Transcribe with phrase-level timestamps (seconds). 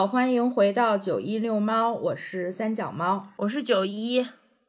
[0.00, 3.22] 好，欢迎回到九一遛猫，我是三脚猫。
[3.36, 4.26] 我是九一，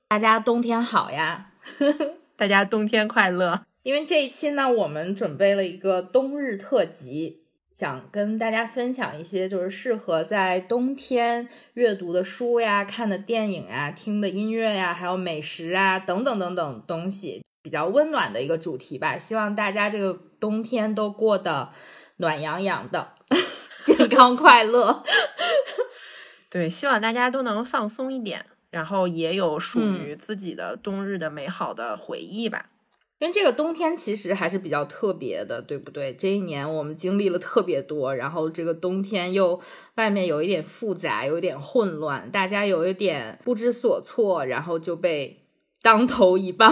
[0.10, 1.54] 大家冬天好呀！
[2.36, 3.62] 大家冬天快乐。
[3.84, 19.18] 因为这一期呢，我们准备了一个冬日特辑，想跟大家分享一些就是适合在冬天阅读的书呀、看的电影呀、听的音乐呀，还有美食啊等等等等东西，比较温暖的一个主题吧。
[19.18, 21.70] 希望大家这个冬天都过得
[22.18, 23.14] 暖洋洋的，
[23.86, 25.04] 健康快乐。
[26.50, 32.68] 对，希望大家都能放松一点，然后也有属于自己的冬日的美好的回忆吧。
[33.20, 36.12] 因为这个冬天其实还是比较特别的，对不对？
[36.12, 39.62] 这一年我们经历了特别多，然后这个冬天又
[39.94, 45.41] 外面有一点复杂，有一点混乱，大家有一点不知所措，然后就被
[45.82, 46.72] 当头一棒。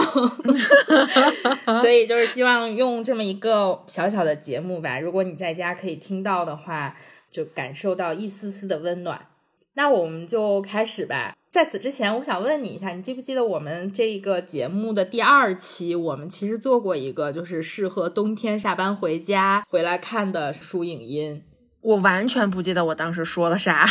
[1.80, 6.94] 所以就是希望用这么一个小小的节目吧，如果你在家可以听到的话，
[7.30, 9.26] 就感受到一丝丝的温暖。
[9.74, 11.34] 那我们就开始吧。
[11.50, 21.42] 在此之前，我想问你一下，你记不记得我们这个节目的第二期，我们其实做过一个就是适合冬天下班回家回来看的书影音。
[21.80, 23.88] 我完全不记得我当时说了啥。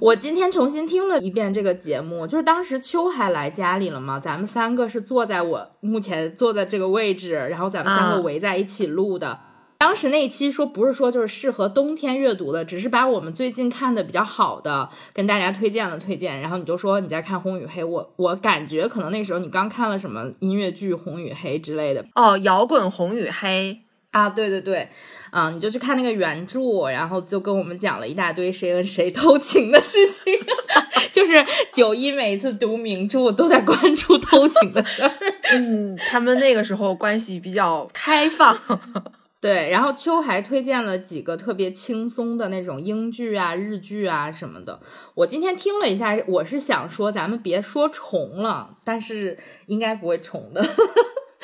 [0.00, 9.38] 我今天重新听了一遍这个节目，就是当时秋还来家里了嘛，咱们三个是坐在我目前坐在这个位置，然后咱们三个围在一起录的。
[9.76, 16.40] 当时那一期说不是说就是适合冬天阅读的，只是把我们最近看的比较好的跟大家推荐了推荐。
[16.40, 23.82] 然后你就说你在看《红与黑》，我我感觉可能那时候你刚看了什么音乐剧《红与黑》之类的哦，摇滚《红与黑》
[24.14, 24.88] 啊，对对对，
[25.32, 30.32] 啊，你就去看那个原著，然后就跟我们讲了一大堆谁跟谁偷情的事情，
[31.10, 35.10] 就是九一每一次读名著都在关注偷情的事儿。
[35.52, 38.56] 嗯，他们那个时候关系比较开放。
[39.42, 44.80] 对，然后秋还推荐了几个特别轻松的那种英剧啊、日剧啊什么的。
[45.14, 49.36] 我今天听了一下，我是想说咱们别说重了，但是
[49.66, 50.64] 应该不会重的。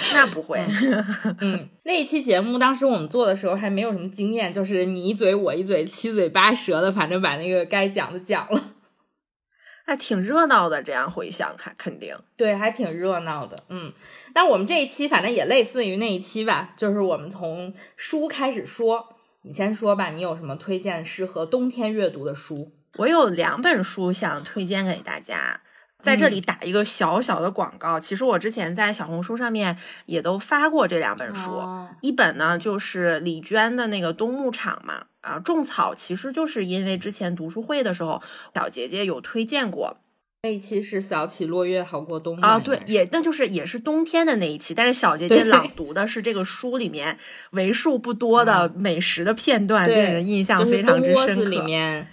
[0.15, 0.65] 那不会。
[1.41, 8.63] 嗯，那一期节目当时我们做的时候还没有什么经验，就是你一嘴我一嘴，七嘴八舌的，反正把那个该讲的讲了。
[9.87, 13.57] 还挺热闹的，这样回想还肯定对，还挺热闹的。
[13.69, 13.93] 嗯，
[14.35, 19.17] 那我们这一期反正也类似于那一期吧，就是我们从书开始说。
[19.43, 22.73] 你先说吧，你有什么推荐适合冬天阅读的书？
[22.99, 25.63] 我有两本书想推荐给大家，
[26.01, 28.01] 在这里打一个小小的广告。
[28.01, 31.63] 其实我之前在小红书上面也都发过这两本书，
[32.01, 35.05] 一本呢就是李娟的那个《冬牧场》嘛。
[35.21, 38.23] 啊，种草其实就是因为之前读书会的时候，
[38.55, 39.99] 小杰杰有推荐过
[40.43, 47.19] 那一期是“小起落月好过冬”啊，对，也那就是也是冬天的那一期，但是小杰杰朗读的是这个书里面
[47.51, 51.45] 为数不多的美食的片段，令人印象非常之深刻。
[51.51, 52.09] 里面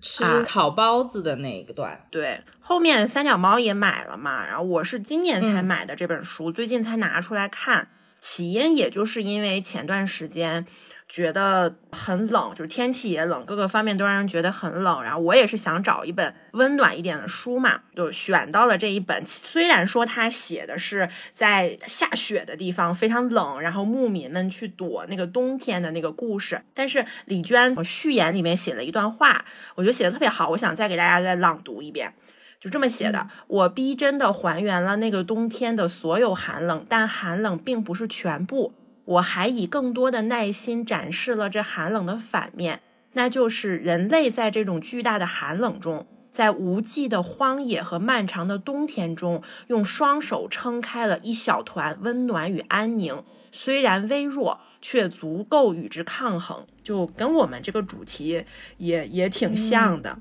[0.00, 7.88] 吃烤包子的那一段，对，后面三脚猫也买了嘛，然后我是今年才买的这本书，最近才拿出来看，
[8.20, 10.66] 起因也就是因为前段时间。
[11.08, 15.02] 觉得很冷，就是天气也冷，各个方面都让人觉得很冷。
[15.02, 19.26] 然后我也是想找一本温暖一点的书嘛，就选到了这一本。
[19.26, 29.46] 虽然说它写的是在下雪的地方非常冷，然后牧民们去躲那个冬天的那个故事，但是李娟序言里面写了一段话，
[29.76, 32.12] 我觉得写的特别好，我想再给大家再朗读一遍，
[32.60, 38.72] 就这么写的：我逼真的还原了那个冬天的所有寒冷，但寒冷并不是全部。
[39.04, 42.80] 我还以更多的耐心展示了这寒冷的反面，
[43.12, 53.24] 那就是人类在这种巨大的寒冷中，在无际的荒野和漫长的冬天中，用双手撑开了一小团温暖与安宁。
[53.50, 56.66] 虽然微弱，却足够与之抗衡。
[56.82, 58.44] 就跟我们这个主题
[58.76, 60.18] 也也挺像的，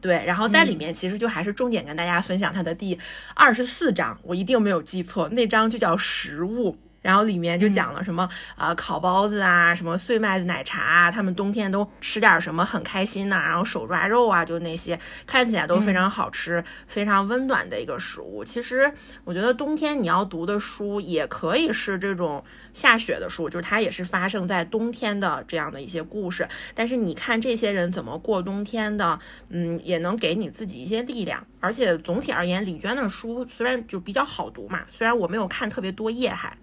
[0.00, 0.22] 对。
[0.24, 2.98] 然后在里面，其实就还是重点跟大家分享它的第
[3.34, 6.76] 二十四章，我一定没有记错，那章就叫食物。
[7.08, 18.44] 然后里面就讲了什么啊烤包子啊，什么碎麦子奶茶啊，他们冬天都吃点什么很开心的，然后手抓肉啊，就那些看起来都非常好吃、非常温暖的一个食物。
[18.44, 18.92] 其实
[19.24, 22.44] 我觉得冬天你要读的书也可以是这种
[22.74, 26.46] 下雪的书，就是它也是发生在冬天的这样的一些故事。
[26.74, 29.18] 但是你看这些人怎么过冬天的，
[29.48, 31.42] 嗯，也能给你自己一些力量。
[31.60, 36.54] 而且总体而言，李娟的书虽然就比较好读嘛，虽然我没有看特别多页，还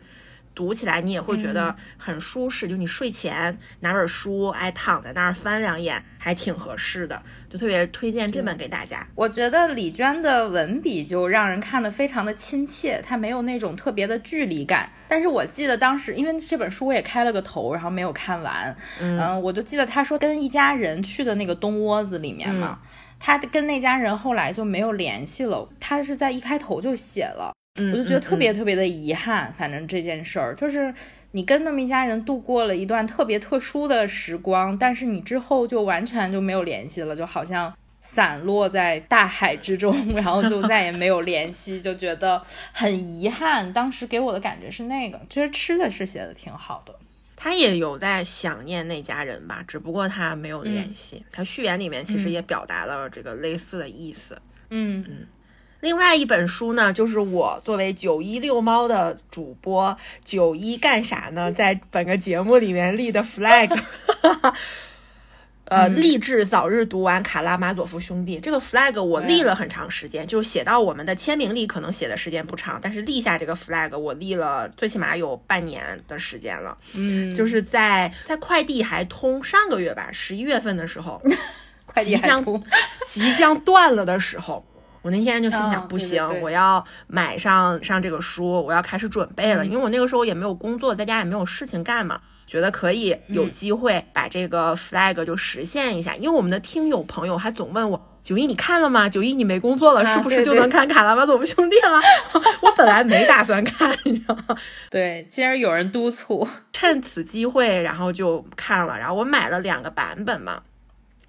[0.56, 2.68] 读起来你也会觉得很舒适。
[2.68, 7.22] 就你睡前拿本书，哎，躺在那儿翻两眼，还挺合适的。
[7.48, 9.06] 就特别推荐这本给大家。
[9.14, 14.90] 我觉得李娟的文笔就让人看得非常的亲切，她没有那种特别的距离感。
[15.08, 22.80] 但是我记得当时，因为这本书我也开了个头，然后没有看完，嗯，我就记得她说跟一家人去的那个东窝子里面嘛。
[23.18, 29.54] 他跟那家人后来就没有联系了，她是在一开头就写了，我就觉得特别特别的遗憾。
[29.58, 30.94] 反正这件事儿就是
[31.32, 42.42] 你跟那么一家人度过了一段特别特殊的时光，但是你之后就完全就没有联系了，就好像散落在大海之中， 然后就再也没有联系，就觉得
[42.72, 43.74] 很遗憾。
[43.74, 46.96] 当时给我的感觉是那个，其实吃的是写的挺好的。
[47.36, 51.22] 他也有在想念那家人吧，只不过他没有联系。
[51.32, 54.38] 他序言里面其实也表达了这个类似的意思。
[54.70, 55.28] 嗯嗯。
[55.86, 61.52] 另外一本书呢，就是我作为九一遛猫的主播，九一干啥呢？
[61.52, 63.70] 在本个节目里面立的 flag。
[65.66, 76.76] 呃，立志早日读完《卡拉马佐夫兄弟》这个 flag，我立了很长时间，就写到我们的签名里，可能写的时间不长，但是立下这个 flag，我立了最起码有半年的时间了。
[76.96, 81.22] 嗯，就是在在快递还通上个月吧，十一月份的时候，
[82.04, 82.44] 即将
[83.06, 84.64] 即将断了的时候，
[85.06, 92.20] 我那天就心想，不行，我要买上上这个书，我要开始准备了，因为我那个时候也没有工作，在家也没有事情干嘛。
[92.48, 99.08] 觉得可以有机会把这个 flag 就实现一下，因为我们的听友朋友还总问我九一你看了吗？
[99.08, 102.02] 九一你没工作了，是不是就能看《卡拉巴佐夫兄弟》了？
[102.64, 104.58] 我本来没打算看，你知道吗？
[104.90, 108.98] 对，既然有人督促， 趁此机会，然后就看了。
[108.98, 110.64] 然后我买了两个版本嘛，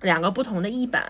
[0.01, 1.03] 两个不同的译本，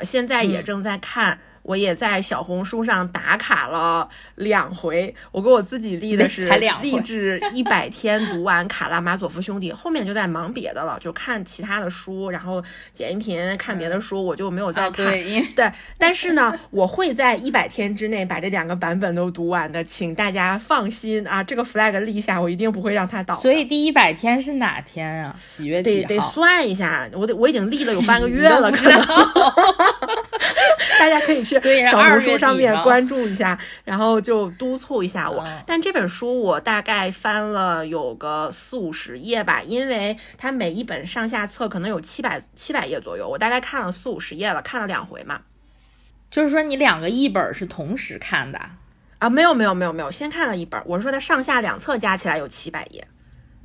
[0.00, 1.38] 现在也正在看。
[1.64, 4.06] 我也在小红书上打卡了
[4.36, 6.46] 两回，我给我自己立的是
[6.82, 12.62] 励志一百天读完《卡拉马佐夫兄弟》，后面就在忙别的了，就看其他的书，然后
[12.92, 14.92] 剪音频看别的书，我就没有再看。
[14.92, 23.32] 对，对，但是呢，我会在一百天之内把这两个版本都读完的，请大家放心啊，这个 flag 立下，我一定不会让它倒。
[23.32, 25.34] 所以第一百天是哪天啊？
[25.52, 26.08] 几月几号？
[26.08, 29.00] 得得算一下，我得我已经立了有半个月了，可能。
[30.98, 35.46] 大家可以去小红书上面关注一下，然后就督促一下我。
[35.66, 45.42] 但这本书我大概翻了有个四五十页吧，因为它每一本上下册可能有七百七百页左右，我大概看了四五十页了，看了两回嘛。
[46.30, 48.60] 就是说你两个一本是同时看的
[49.18, 49.30] 啊？
[49.30, 50.82] 没有没有没有没有，先看了一本。
[50.86, 53.06] 我是说它上下两册加起来有七百页。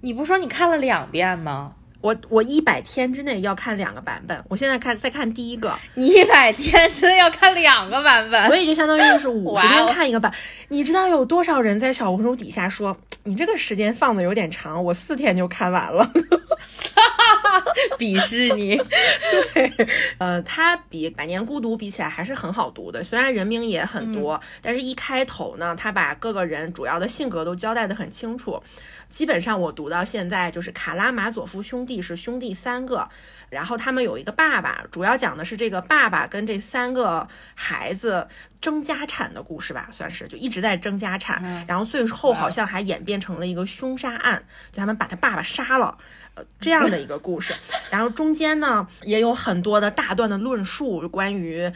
[0.02, 1.74] 你不说你看了两遍吗？
[2.02, 5.78] 我我一百天之内要看两个版本，我现在看再看第一个。
[5.96, 10.34] 你一百天之内要看两个版本，所以就相当于就是五 十天看一个版。
[10.70, 16.10] 你知道有多少人在小红书底下说你这个时间放的有点长，我四天就看完了，
[17.98, 18.76] 鄙视你。
[19.54, 19.88] 对，
[20.18, 28.62] 呃，它比《百年孤独》比起来还是很好读的，虽然人名也很多，但是一开头呢，他把各个人主要的性格都交代的很清楚。
[29.10, 33.10] 基本上我读到现在，就是卡拉马佐夫兄弟是兄弟三个，
[33.50, 38.28] 然后他们有一个爸爸，主要讲的是这个爸爸跟这三个孩子
[38.62, 45.98] 争家产的故事吧，算是就一直在争家产，然后最后好像还演变成了一个凶杀案，就他们把他爸爸杀了，
[46.29, 46.29] 呃
[46.60, 47.54] 这样的一个故事，
[47.90, 51.72] 然后中间呢也有很多的大段的论述关于。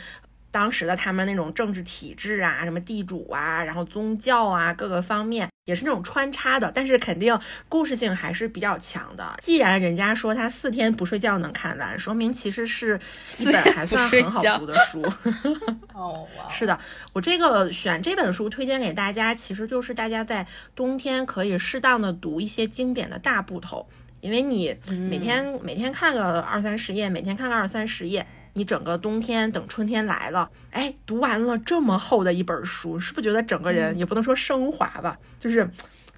[0.54, 7.36] 当时的他们那种政治体制啊，什么地主啊，然后宗教啊，各个方面也是那种穿插的，但是肯定
[7.68, 9.34] 故事性还是比较强的。
[9.40, 13.00] 既然人家说他四天不睡觉能看完，说明其实是
[13.40, 15.02] 一本还算很好读的书。
[15.92, 16.80] 哦， 是的，
[17.14, 23.88] 我这个选这本书推荐给大家，其实就是大家在冬天可以适当的读一些经典的大部头，
[24.24, 24.74] 因为你
[25.10, 28.26] 每天每天看个二三十页，每天看个二三十页。
[28.56, 35.68] 你整个冬天等春天来了，哎，读完了这么厚的一本书，是不是觉得整个人也不能说升华吧，就是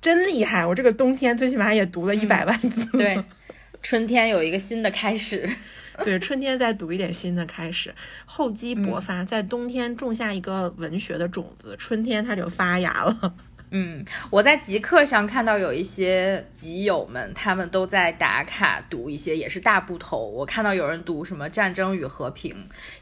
[0.02, 0.66] 真厉害？
[0.66, 2.86] 我这个冬天最起码也读了一百万字。
[2.98, 3.24] 对，
[3.82, 5.50] 春天有一个新的开始。
[6.04, 7.96] 对，春天再读一点新的开始，
[8.26, 13.34] 厚积薄发，在冬天种下一个文学的种子，春天它就发芽了。
[13.72, 20.26] 嗯，我在极客上看到有一些极友们，他们都在打卡读一些，也是大部头。
[20.28, 22.54] 我看到有人读什么《战争与和平》，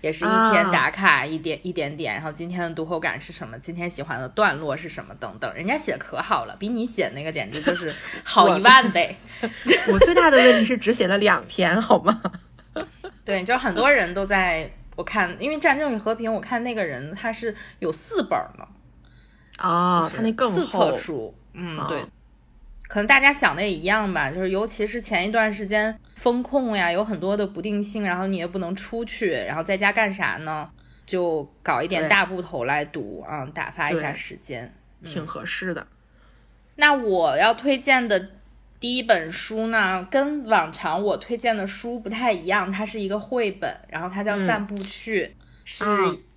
[0.02, 3.58] 也是一天打卡一点一点点，然后今天的读后感是什么？
[3.60, 5.14] 今天喜欢的段落是什么？
[5.20, 7.94] 等等，人家写的可好了，比你写那个简直就是
[8.24, 9.16] 好一万倍。
[9.92, 12.22] 我最大的问题是只写了两篇，好吗？
[13.24, 18.66] 对，就很多人都在我看，因为《战争与和平》，我看那个人他是有四本呢。
[19.60, 22.04] 哦，他那更四册书，嗯，对，
[22.88, 30.70] 可能大家想的也一样吧，就是尤其是前一段时间风控呀，有很多的不定性，然后你也不能出去，然后在家干啥呢？
[31.06, 35.86] 就搞一点大部头来读啊，打发一下时间，挺合适的。
[36.76, 38.30] 那我要推荐的
[38.80, 45.26] 第一本书呢，跟往常我推荐的书不太一样，它是一个绘本，然后它叫《散步去》，
[45.66, 45.86] 是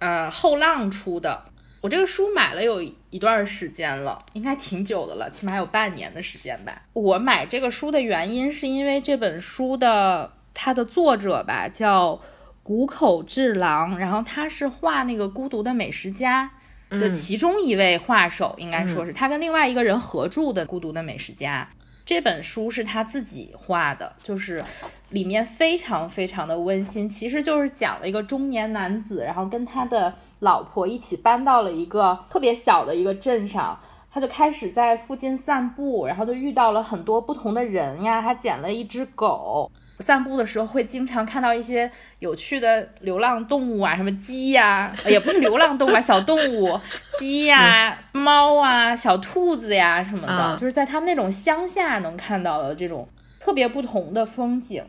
[0.01, 1.45] 呃后浪出的。
[1.87, 6.83] 我这个书买了有一段时间了，应该挺久的了，起码有半年的时间吧。
[6.93, 12.21] 我买这个书的原因是因为这本书的它的作者吧叫
[12.65, 16.51] 谷口治郎，然后他是画那个《孤独的美食家》
[16.99, 21.69] 的其中一位画手，应该说是他跟另外一个人合著的《孤独的美食家》。
[22.05, 24.65] 这本书是他自己画的，就是
[25.11, 33.79] 里面非常非常的温馨，其实就是讲了一个中年男子，然后跟他的老婆一起搬到了一个特别小的一个镇上，
[34.13, 39.71] 他就开始在附近散步，然后就遇到了很多不同的人呀，他捡了一只狗。
[40.01, 46.79] 散步的时候会经常看到一些有趣的流浪动物啊，什么鸡呀，也不是流浪动物啊，小动物，
[47.19, 53.09] 鸡呀、猫啊、小兔子呀什么的，就是在他们那种乡下能看到的这种
[53.41, 54.85] 特别不同的风景。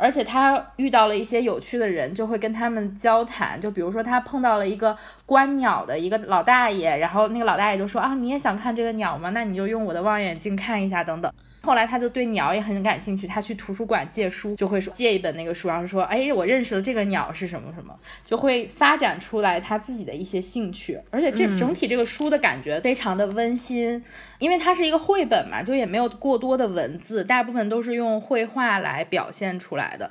[0.00, 3.60] 而且他遇到了一些有趣的人，就会跟他们交谈。
[3.60, 9.28] 就比如说他碰到了一个观鸟的一个老大爷，然后那个老大爷就说啊，你也想看这个鸟吗？
[9.30, 11.30] 那你就用我的望远镜看一下，等等。
[11.62, 20.98] 后来他就对鸟也很感兴趣，他去图书馆借书，就会说借一本那个书，然后说，哎，我认识了这个鸟是什么什么，就会发展出来他自己的一些兴趣。
[21.10, 24.02] 而且这整体这个书的感觉非常的温馨，
[24.38, 30.10] 因为它是一个绘本嘛，就也没有过多的文字，大部分都是用绘画来表现出来的。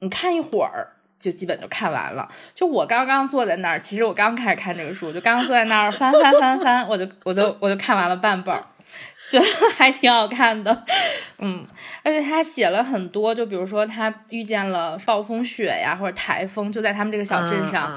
[0.00, 0.88] 你看一会儿
[1.18, 2.28] 就基本就看完了。
[2.54, 8.64] 就我刚刚坐在那儿，其实我刚开始看这个书，就刚刚坐在那儿翻翻翻翻，我就我就我就看完了半本儿。
[9.30, 9.44] 觉得
[9.76, 10.84] 还挺好看的，
[11.40, 11.66] 嗯，
[12.02, 17.94] 而且他写了很多，就比如说他遇见了暴风雪呀，或者台风，就在他们这个小镇上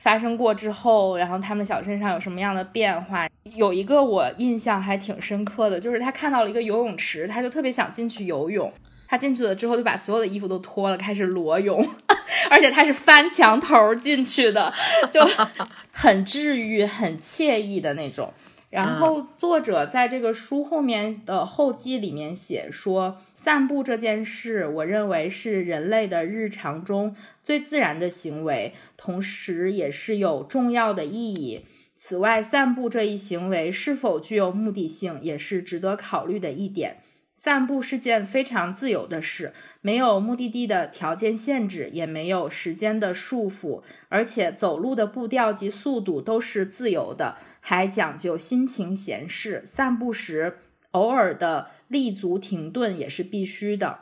[0.00, 3.28] 发生过之后，然后他们小镇上有什么样的变化？
[3.54, 8.72] 有一个我印象还挺深刻的，就是他看到了一个游泳池，他就特别想进去游泳。
[9.06, 11.86] 他进去了之后，就把所有的衣服都脱了，开始裸泳，
[12.50, 14.72] 而且他是翻墙头进去的，
[15.12, 15.20] 就
[15.92, 18.32] 很治愈、很惬意的那种。
[18.74, 27.14] 然后作者在这个书后面的后记里面写说，散步这件事，我认为是人类的日常中
[27.44, 31.64] 最自然的行为，同时也是有重要的意义。
[31.96, 36.96] 此外，散步这一行为是否具有目的性，也是值得考虑的一点。
[37.36, 39.52] 散步是件非常自由的事，
[39.82, 47.36] 没有目的地的条件限制，也没有时间的束缚，而且走路的步调及速度都是自由的。
[47.66, 50.58] 还讲究心情闲适，散步时
[50.90, 54.00] 偶尔的立足停顿也是必须的。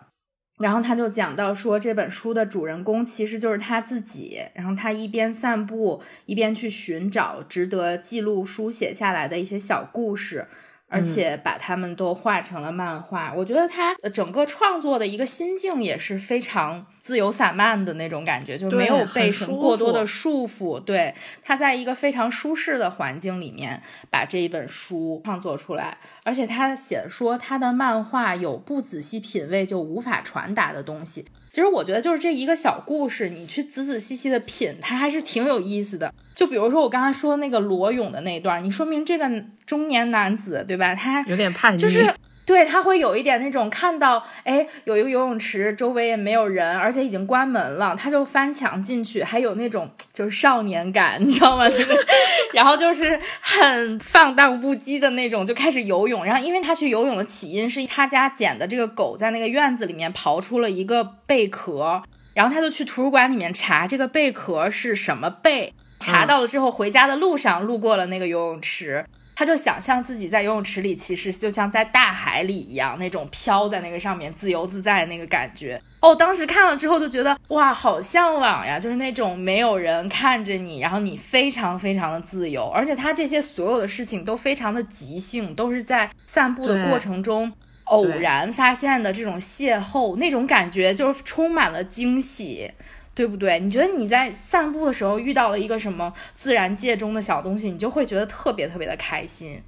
[0.58, 4.40] 然后他就讲到说，这本书的主人公其实就是他自己。
[4.54, 10.48] 然后他一边散步，一边去寻找值得记录、书写下来的一些小故事。
[10.92, 20.78] 而且把他们都画成了漫画，我觉得他整个创作的一个心境也是非常自由散漫的那种感觉，就没有被什么过多的束缚。
[20.78, 23.80] 对，他在一个非常舒适的环境里面
[24.10, 31.24] 把这一本书创作出来，而且他写说他的漫画有不仔细品味就无法传达的东西。
[31.52, 36.12] 其实我觉得就是这一个小故事，你去仔仔细细的品，它还是挺有意思的。
[36.34, 39.30] 就比如说我刚才说那个裸泳的那段，你说明这个
[39.66, 40.94] 中年男子，对吧？
[40.94, 42.12] 他有点叛逆，就是。
[42.44, 51.68] 对他会有一点那种看到，哎，有一个游泳池，周围也没有人，而且已经关门了，他就翻墙进去，还有那种就是少年感，你知道吗？
[51.70, 51.96] 就是，
[52.52, 56.24] 然后就是很放荡不羁的那种，就开始游泳。
[56.24, 62.02] 然后，因为他去游泳的起因是他家捡的这个狗在那个院子里面刨出了一个贝壳，
[62.34, 69.06] 然后他就去图书馆里面查这个贝壳是什么贝，查到了之后回家的路上路过了那个游泳池。
[69.34, 75.80] 他就想象自己在游泳池里，其实就像在大海里一样，那种飘在那个上面自由自在的那个感觉。
[76.00, 78.78] 哦，当时看了之后就觉得哇，好向往呀！
[78.78, 87.52] 就是那种没有人看着你，然后你非常非常的自由，而且他这些所有的事情都非常的即兴，都是在散步的过程中
[87.84, 92.70] 偶然发现的这种邂逅，那种感觉就是充满了惊喜。
[93.14, 93.60] 对不对？
[93.60, 99.62] 你觉得你在散步的时候遇到了一个什么自然界中的小东西，你就会觉得特别特别的开心。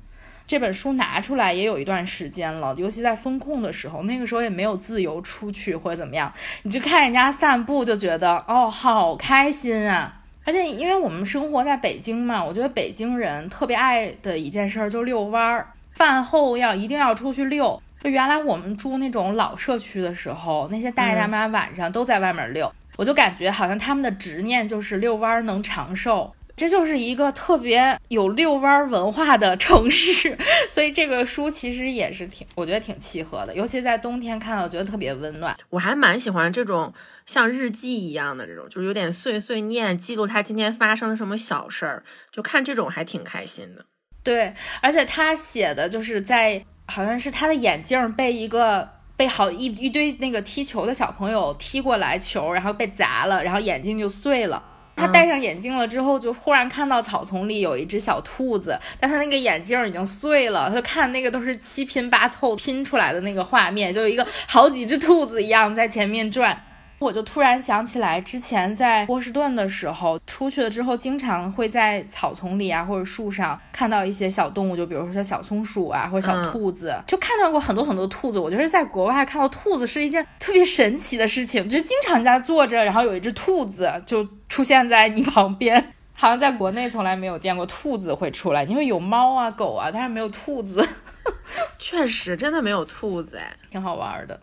[0.46, 6.30] 这本书拿出来也有一段时间了，尤其在风控的时候，那个时候也没有自由出去或者怎么样，
[6.64, 10.20] 你就看人家散步就觉得哦，好开心啊！
[10.44, 17.82] 而且因为我们生活在北京嘛，我觉得北京人特别爱的一件事就遛弯儿，饭后要一定要出去遛。
[18.02, 22.70] 就原来我们住那种老社区的时候，那些大爷大妈晚上都在外面遛。
[22.96, 30.38] 我就感觉好像他们的执念就是遛弯能长寿，这就是一个特别有遛弯文化的城市，
[30.70, 35.56] 所以这个书其实也是挺，我觉得挺契合的，尤其在冬天看到，觉得特别温暖。
[35.70, 36.94] 我还蛮喜欢这种
[37.26, 43.84] 像日记一样的这种，就是有点碎碎念，记录他今天发生了什么小事儿，就看这种还挺开心的。
[44.22, 48.93] 对，而且他写的就是在，好像是他的眼镜被一个。
[49.16, 54.62] 被好一一堆那个踢球的小朋友踢过来球，然后被砸了，然后眼镜就碎了。
[54.96, 60.68] 他戴上眼镜了之后，就忽然看到草丛里有一只小兔子，但他那个眼镜已经碎了。
[60.68, 66.56] 他就看那个都是七拼八凑拼出来的那个画面，就一个好几只兔子一样在前面转。
[67.04, 78.38] 我就突然想起来，之前在波士顿的时候，出去了之后，经常会在草丛里啊或者树上看到一些小动物，就比如说小松鼠啊或者小兔子，就看到过很多很多兔子。
[78.38, 88.64] 我觉得在国外看到兔子是一件特别神奇的事情，就经常在坐着，然后有一只兔子就出现在你旁边，好像在国内从来没有见过兔子会出来。
[88.64, 90.86] 因为有猫啊狗啊，但是没有兔子。
[91.78, 94.40] 确实，真的没有兔子哎，挺好玩的。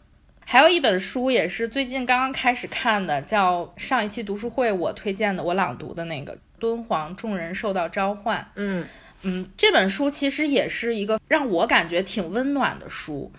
[0.51, 8.37] 还有一本书也是最近刚刚开始看的，叫上一期读书会我推荐的，我朗读的那个《敦煌众人受到召唤》。
[8.55, 8.85] 嗯
[9.21, 13.31] 嗯，这本书其实也是一个让我感觉挺温暖的书，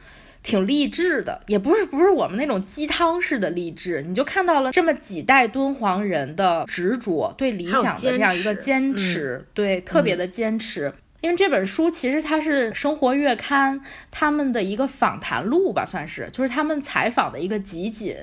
[0.43, 10.91] 挺励志的，也不是不是我们那种鸡汤式的励志，你就看到了这么几代敦煌人的执着，对理想的这样一个坚持，对特别的坚持。
[11.23, 18.15] 因为这本书其实它是《生活月刊》他们的一个访谈录吧，算是就是他们采访的一个集锦。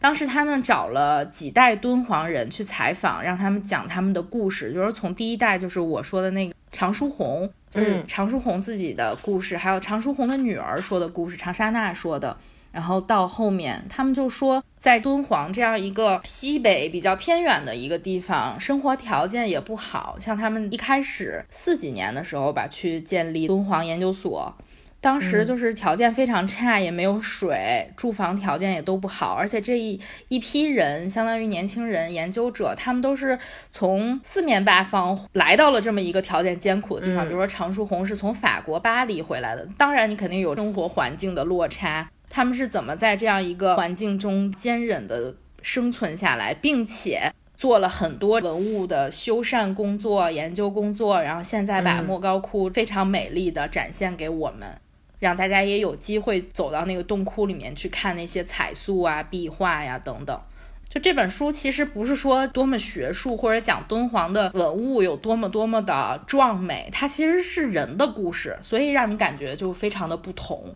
[0.00, 12.36] 当时他们找了几代敦煌人去采访，让他们讲他们的故事，就是从第一代就是我说的那个常书鸿，就是常书鸿自己的故事，还有常书鸿的女儿说的故事，常莎娜说的。
[12.72, 20.16] 然后到后面，他们就说，在敦煌这样一个西北比较偏远的一个地方，生活条件也不好。
[20.18, 24.54] 像他们一开始四几年的时候吧，去建立敦煌研究所，
[25.00, 29.32] 当时就是条件非常差，也没有水，住房条件也都不好。
[29.32, 33.38] 而且这一一批人，相当于年轻人、研究者，他们都是
[33.70, 37.24] 从四面八方来到了这么一个条件艰苦的地方。
[37.24, 42.08] 比如说常书鸿是从法国巴黎回来的，当然你肯定有生活环境的落差。
[42.30, 54.78] 他们是怎么在这样一个环境中坚忍的生存下来，并且做了很多文物的修缮工作、研究工作，然后现在把莫高窟非常美丽的展现给我们，
[55.18, 60.40] 让大家也有机会走到那个洞窟里面去看那些彩塑啊、壁画呀等等。
[60.88, 70.74] 就这本书其实不是说多么学术或者讲敦煌的文物有多么多么的壮美，它其实是人的故事，所以让你感觉就非常的不同。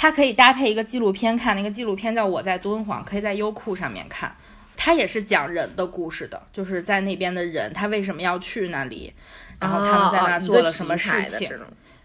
[0.00, 4.32] 它可以搭配一个纪录片看，那个纪录片叫《我在敦煌》，可以在优酷上面看。
[4.76, 9.12] 它也是讲人的故事的，就是在那边的人，他为什么要去那里，
[9.60, 11.48] 然后他们在那做了什么事情。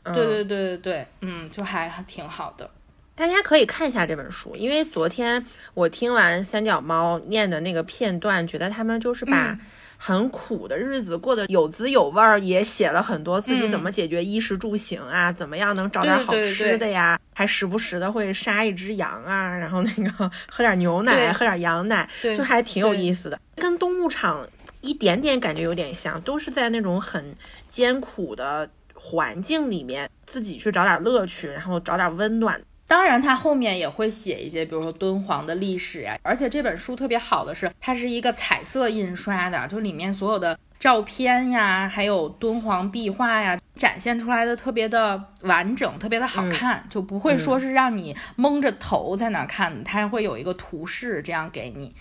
[0.06, 2.68] 对对对对对，嗯，就还挺好的。
[3.14, 9.56] 大家可以看一下这本书，因为昨天我听完三脚猫念的那个片段，觉得他们就是把。
[9.98, 23.40] 很苦的日子过得有滋有味儿，也写了很多自己怎么解决衣食住行啊，怎么样能找点好吃的呀，还时不时的会杀一只羊啊，然后那个 喝点牛奶，喝点羊奶，就还挺有意思的。
[23.56, 24.48] 跟冬牧场
[24.82, 27.34] 一点点感觉有点像，都是在那种很
[27.70, 32.60] 艰苦的环境里面，自己去找点乐趣，然后找点温暖。
[32.94, 36.16] 当然，它后面也会写一些，比如说敦煌的历史呀。
[36.22, 51.92] 而且这本书特别好的是，它是一个彩色印刷的，就里面所有的照片呀，还有敦煌壁画呀，展现出来的特别的完整，特别的好看，就不会说是让你蒙着头在那看，它会有一个图示这样给你。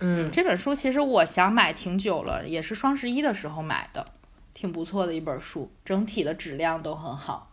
[0.00, 4.04] 嗯，这本书其实我想买挺久了，也是双十一的时候买的。
[4.52, 7.48] 挺不错的一本书，整体的质量都很好。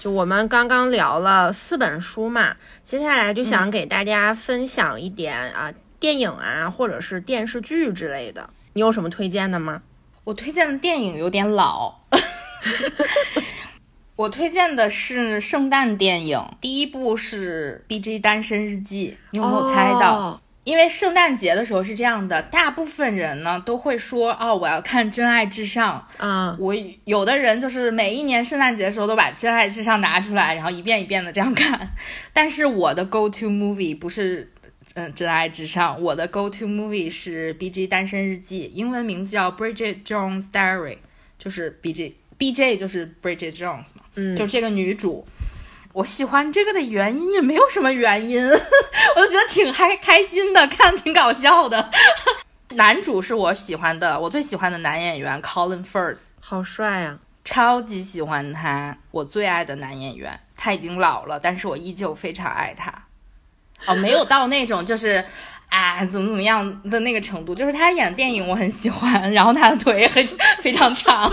[0.00, 8.48] 就我们刚刚聊了四本书嘛，接下来就想给大家分享一点啊，电影啊，或者是电视剧之类的。
[8.72, 9.82] 你有什么推荐的吗？
[10.24, 12.00] 我推荐的电影有点老，
[14.16, 20.40] 我推荐的是圣诞电影，第一部是《B J 单身日记》，你有没有猜到？
[20.64, 26.54] 因为圣诞节的时候是这样的，大部分人呢都会说哦，我要看《真爱至上》啊。
[26.60, 31.90] 我有的人就是每一年圣诞节的时候都把《真爱至上》拿出来，然后一遍一遍的这样看。
[32.32, 34.52] 但是我的 go to movie 不是
[34.94, 40.98] 嗯《真爱至上》，我的 go to movie 是《B J 单身日记》，英文名字叫 Bridget Jones Diary，
[41.38, 45.26] 就是 B G B J 就是 Bridget Jones 嘛，嗯，就这个女主。
[45.92, 51.90] 我喜欢这个的原因也没有什么原因， 我就觉得挺嗨开心的，看挺搞笑的。
[52.76, 60.38] 男主是我喜欢的，我最喜欢的男演员 Colin Firth，好帅啊，超级喜欢他，我最爱的男演员。
[60.56, 62.92] 他已经老了，但是我依旧非常爱他。
[63.86, 65.24] 哦，没有到那种就是
[65.70, 70.24] 啊怎么怎么样的那个程度，就是他演电影我很喜欢，然后他的腿也很
[70.60, 71.32] 非常长。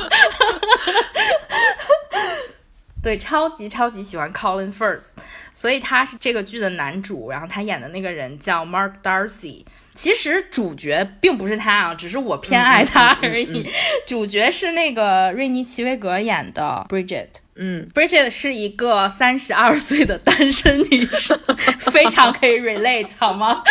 [3.07, 5.11] 对，超级超级喜欢 Colin Firth，
[5.53, 7.29] 所以他是这个剧的男主。
[7.29, 13.65] 然后他演的那个人叫 Mark Darcy，其实主角并不是他啊，只是我偏爱他而已。
[14.05, 17.29] 主角是那个瑞妮奇维格演的 Bridget。
[17.55, 21.39] 嗯，Bridget 是一个三十二岁的单身女生，
[21.91, 23.63] 非常可以 relate 好吗？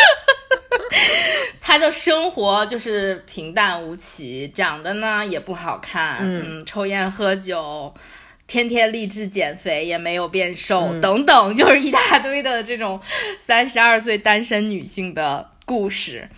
[1.61, 7.93] 她就生活就是平淡无奇，长得呢也不好看，嗯，抽烟喝酒。
[8.47, 13.01] 天天励志减肥也没有变瘦，等等，就是一大堆的这种
[13.41, 16.29] 三十二岁单身女性的故事。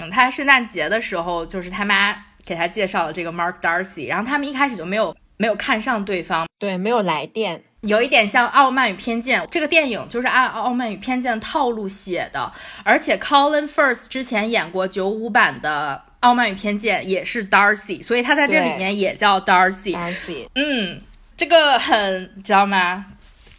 [0.00, 12.50] 嗯，她圣诞节的时候，就是他妈给她介绍了这个 Mark Darcy，然后他们一开始就没有没有看上对方，对，没有来电，有一点像《傲慢与偏见》这个电影就是按《傲慢与偏见》套路写的，
[12.82, 19.94] 而且 Colin Firth 之前演过九五版的《傲慢与偏见》，也是 Darcy，所以他在这里面也叫 Darcy。
[19.94, 20.98] Darcy，嗯。
[21.38, 23.06] 这个很知道吗？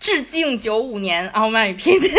[0.02, 2.14] 致敬九五年《傲慢与偏见》，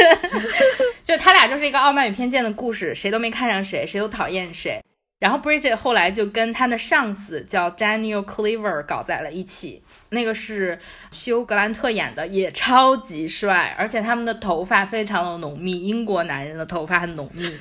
[1.04, 4.82] 就他俩就是一个傲慢与偏见的故事，谁都没看上谁，谁都讨厌谁。
[5.18, 10.78] 然后 Bridget 后来就跟他的上司叫 Daniel Cleaver 搞在了一起，那个是
[11.10, 17.54] 休格兰特演的，也超级帅，而且他们的头发非常的浓密，英国男人的头发很浓密，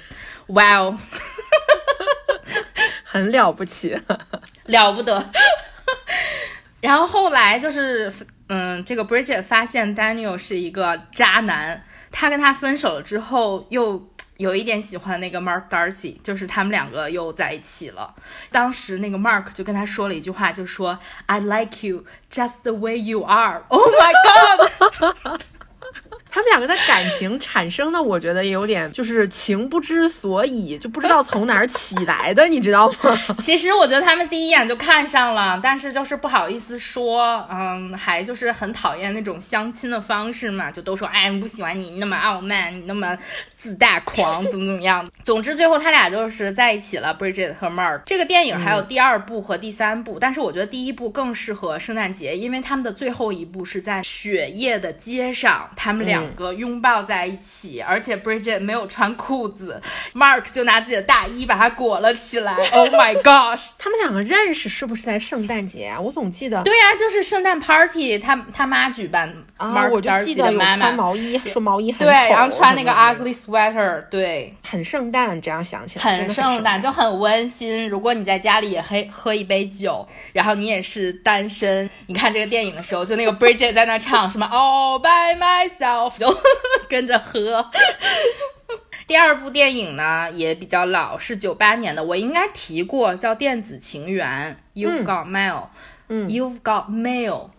[0.47, 0.97] 哇哦，
[3.03, 3.99] 很了不起，
[4.67, 5.29] 了不得。
[6.81, 8.11] 然后后来就是，
[8.47, 18.15] 嗯，这个 Bridget 发现 Daniel 是一个渣男，他跟他分手了之后，又有一点喜欢那个 Mark Darcy，就是他们两个又在一起了。
[18.49, 23.63] 当时那个 Mark 就跟他说了一句话，就说 I like you just the way you are。
[23.67, 24.13] Oh my
[25.29, 25.41] god！
[26.31, 33.17] 他们两个的感情产生的，我觉得也有点就是情不知所以，就不知道从哪儿起来的，你知道吗？
[33.41, 43.17] 其实我觉得他们第一眼就看上了，但是就是不好意思说，嗯，还就是很讨厌那种相亲的方式嘛，就都说哎，不喜欢你那么傲慢，你那么
[43.55, 45.09] 自大狂，怎么怎么样。
[45.25, 48.01] 总之最后他俩就是在一起了，Bridget 和 Mark。
[48.05, 56.18] 这个电影还有第二部和第三部，但是我觉得第一部更适合圣诞节，因为他们的最后一部是在雪夜的街上，他们俩。
[56.19, 59.82] 两个拥抱在一起，而且 Bridget 没有穿裤子
[60.13, 62.55] ，Mark 就拿自己的大衣把它裹了起来。
[62.71, 63.69] Oh my gosh！
[63.77, 65.99] 他们两个认识是不是在圣诞节啊？
[65.99, 66.62] 我总记得。
[66.63, 69.34] 对呀，就是圣诞 party，他他妈举办。
[69.58, 75.39] 啊，我就记得有穿毛衣，说毛衣很对，然后穿那个 ugly sweater，对，很圣诞。
[75.41, 77.89] 这样想起来，很圣诞，就很温馨。
[77.89, 86.08] 如果你在家里也喝喝一杯酒，然后你也是单身，你看这个电影的时候，就那个 Bridget 在那唱什么 All by myself。
[86.17, 86.35] 就
[86.89, 87.69] 跟着喝。
[89.07, 94.55] 第二部电影呢也比较老，是九八年的，我应该提过，叫《电子情缘》。
[94.79, 95.69] You've got mail，
[96.09, 97.49] 嗯，You've got mail。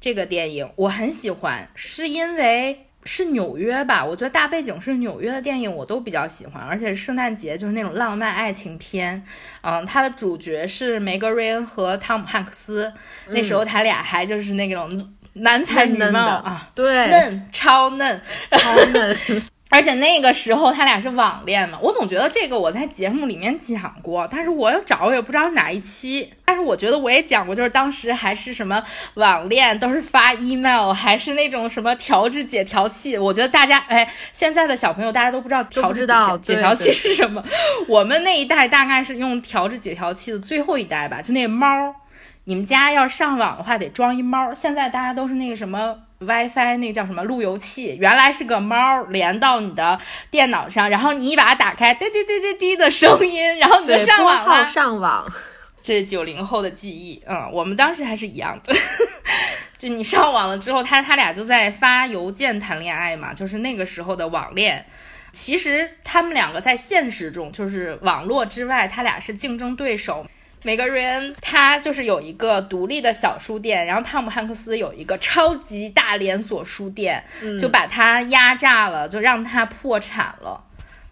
[0.00, 4.04] 这个电影我很喜欢，是因为是纽约吧？
[4.04, 9.22] 我觉得大背景是纽约的电影，我都比较喜欢，而且圣诞节就是那种浪漫爱情片。
[9.60, 12.92] 嗯，它的主角是梅格瑞恩和汤姆汉克斯，
[13.28, 15.14] 那时候他俩还就是那种。
[15.36, 18.20] 男才女貌啊，对，嫩超嫩，
[18.50, 19.16] 超嫩。
[19.68, 26.32] 而且那个时候他俩是网恋嘛，我总觉得这个我在节目里面讲过，但是我要找我也不知道哪一期。
[26.44, 28.80] 但是我觉得我也讲过，就是当时还是什么
[29.14, 33.18] 网恋，都是发 email，还是那种什么调制解调器。
[33.18, 36.06] 我觉得大家哎，现在的小朋友大家都不知道调制
[36.40, 37.42] 解调器是什么。
[37.88, 41.94] 我们那一代大概是用调制解调器的最后一代吧，就那个猫。
[42.48, 44.54] 你们家要上网的话得装一猫。
[44.54, 49.98] 现在大家都是那个什么 WiFi，那个叫什么路由器，原来是个猫连到你的
[50.30, 54.68] 电脑上，然后你一把它打开，滴滴滴滴滴的声音，然后你就上网了。
[54.68, 55.26] 上网，
[55.82, 57.20] 这是九零后的记忆。
[57.26, 58.72] 嗯，我们当时还是一样的。
[59.76, 64.86] 就你上网了之后，他他俩就在发邮件谈恋爱嘛，就是那个时候的网恋。
[65.32, 70.24] 其实他们两个在现实中，就是网络之外，他俩是竞争对手。
[70.66, 77.24] 每个人他就是有一个独立的小书店，然后汤姆汉克斯有一个超级大连锁书店，
[77.60, 80.64] 就把他压榨了，就让他破产了。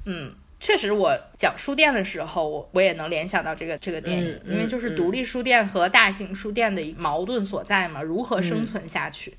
[0.06, 9.34] 嗯，确实，我讲书店的时候，我我也能联想到这个这个电影，因为就是独立书店和大型书店的矛盾所在嘛，如何生存下去。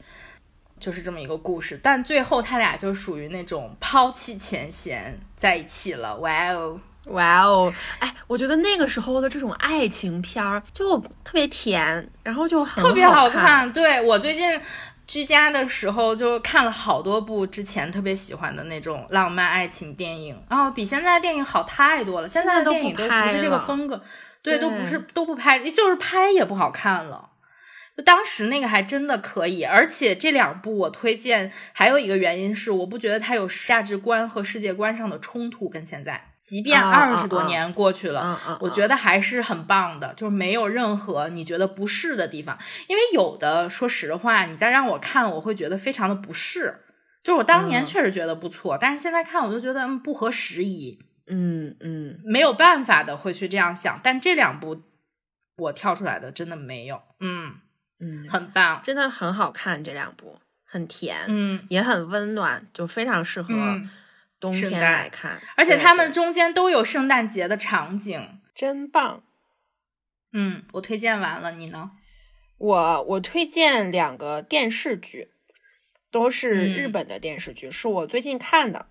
[0.80, 6.15] 就是这么一个故事，但最后他俩就属于那种抛弃前嫌在一起了。
[6.19, 7.73] 哇哦，哇哦！
[7.99, 13.71] 哎，我觉得那个时候的这种爱情片儿就特别甜，然后就很特别好看。
[13.71, 14.59] 对我最近
[15.07, 22.27] 居家的时候就看了好多部之前特别喜欢的那种浪漫爱情电影，然后比现在的电影好太多了。
[22.27, 24.01] 现在的电影都不是这个风格，
[24.41, 27.29] 对，都不是都不拍，就是拍也不好看了。
[27.95, 42.55] 就当时那个还真的可以，而且这两部我推荐还有一个原因是，我不觉得它有价值观和世界观上的冲突，跟现在，即便二十多年过去了，我觉得还是很棒的，就是没有任何你觉得不适的地方。
[42.88, 46.81] 因为有的，说实话，你再让我看，我会觉得非常的不适。
[47.23, 50.99] 就是我当年确实觉得不错，但是现在看我就觉得不合时宜。
[51.25, 54.84] 嗯嗯，没有办法的会去这样想，但这两部
[55.58, 57.55] 我跳出来的真的没有，嗯。
[58.01, 63.53] 嗯，很棒，真的很好看，这两部很甜，嗯，也很温暖，就非常适合
[64.45, 65.39] 冬天来看。
[65.55, 69.23] 而且他们中间都有圣诞节的场景，真棒。
[70.34, 71.91] 嗯，我推荐完了，你呢？
[72.58, 75.29] 我我推荐两个电视剧，
[76.12, 78.86] 都是日本的电视剧，是我最近看的。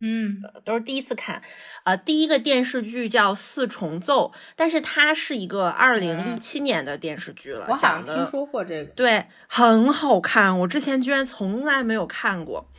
[0.00, 1.42] 嗯，都是第一次看，
[1.82, 7.66] 呃，第一个电视剧叫《四重奏》，但是它是一个二零一七年的电视剧了。
[7.68, 12.70] 我好像听说过这个，对，很好看，我之前居然从来没有看过。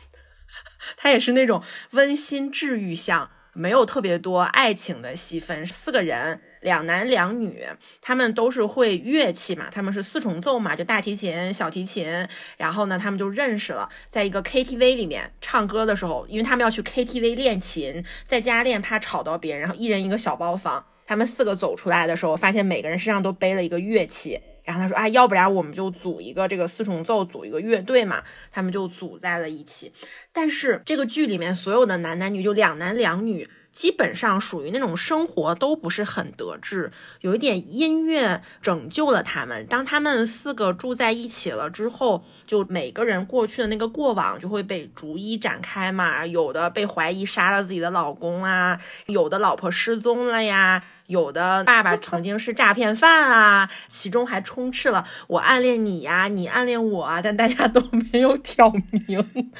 [0.96, 6.40] 它也是那种温馨治愈向，没有特别多爱情的戏份，四个人。
[6.60, 7.64] 两男两女，
[8.02, 29.92] 他们都是会乐器嘛，他们是四重奏嘛，就大提琴、小提琴，然后呢，他们就认识了，在一个 KTV 里面唱歌的时候，因为他们要去 KTV 练琴，在家练怕吵到别人，然后一人一个小包房，他们四个走出来的时候，发现每个人身上都背了一个乐器，然后他说啊，要不然我们就组一个这个四重奏，组一个乐队嘛，他们就组在了一起，
[30.32, 33.48] 但是这个剧里面所有的男男女就两男两女。
[33.72, 39.64] 基本上属于那种生活都不是很得志，有一点音乐拯救了他们。
[39.66, 46.26] 当他们四个住在一起了之后，就每个人过去的那个过往就会被逐一展开嘛。
[46.26, 59.52] 有的被怀疑杀了自己的老公啊，有的老婆失踪了呀，有的爸爸曾经是诈骗犯啊，其中还充斥了我暗恋你呀，你暗恋我啊，但大家都没有挑明。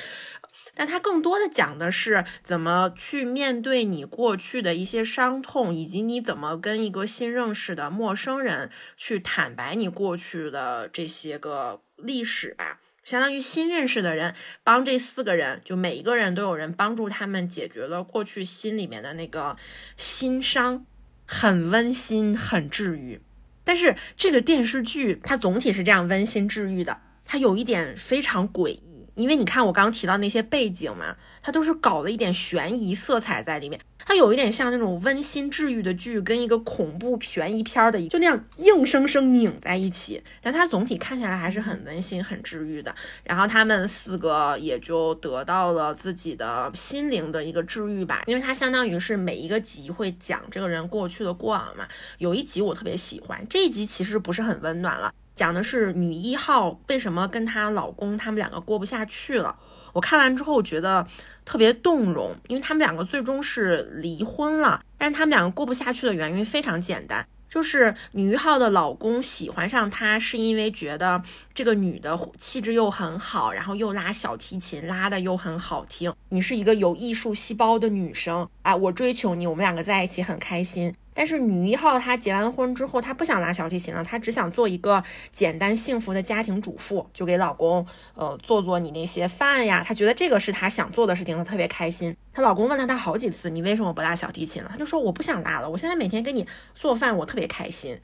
[0.73, 12.79] 但它更多的讲的是怎么去面对你过去的一些伤痛，以及你怎么跟一个新认识的陌生人去坦白你过去的这些个历史吧。
[13.03, 19.57] 相当于新认识的人帮这四个人，就每一个人都有人帮助他们解决了过去心里面的那个
[19.97, 20.87] 心伤，
[21.33, 23.21] 很温馨，很治愈。
[23.62, 28.89] 但是这个电视剧它总体是这样温馨治愈的，它有一点非常诡异。
[29.14, 40.23] 因为你看我刚刚提到那些背景嘛，它都是搞了一点悬疑色彩在里面，它有一点像那种温馨治愈的剧跟一个恐怖悬疑片儿的，就那样硬生生拧在一起。
[40.40, 42.94] 但它总体看起来还是很温馨、很治愈的。
[43.25, 51.87] 然后他们四个也就得到了自己的心灵的一个治愈吧，因为它相当于是每一个集会讲这个人过去的过往嘛。
[52.18, 55.12] 有一集我特别喜欢，这一集其实不是很温暖了。
[55.40, 59.57] 讲的是女一号为什么跟她老公他们两个过不下去了。
[59.94, 61.07] 我看完之后觉得
[61.46, 71.22] 特别动容，因为他们两个最终是离婚了，但是他们两个过不下去的原因非常简单，就是女一号的老公喜欢上她是因为觉得
[71.55, 80.94] 这个女的气质又很好，然后又拉小提琴拉的又很好听，你是一个有艺术细胞的女生啊，我追求你，我们两个在一起很开心。
[81.12, 89.83] 但是女一号她结完婚之后，她不想拉小提琴了，她只想做一个简单幸福的家庭主妇，就给老公呃做做你那些饭呀。
[89.87, 92.16] 她觉得这个是她想做的事情，她特别开心。
[92.33, 94.68] 她老公问了她好几次，你为什么不拉小提琴了？
[94.70, 97.99] 她就说我不想拉了，我现在每天给你做饭，我特别开心。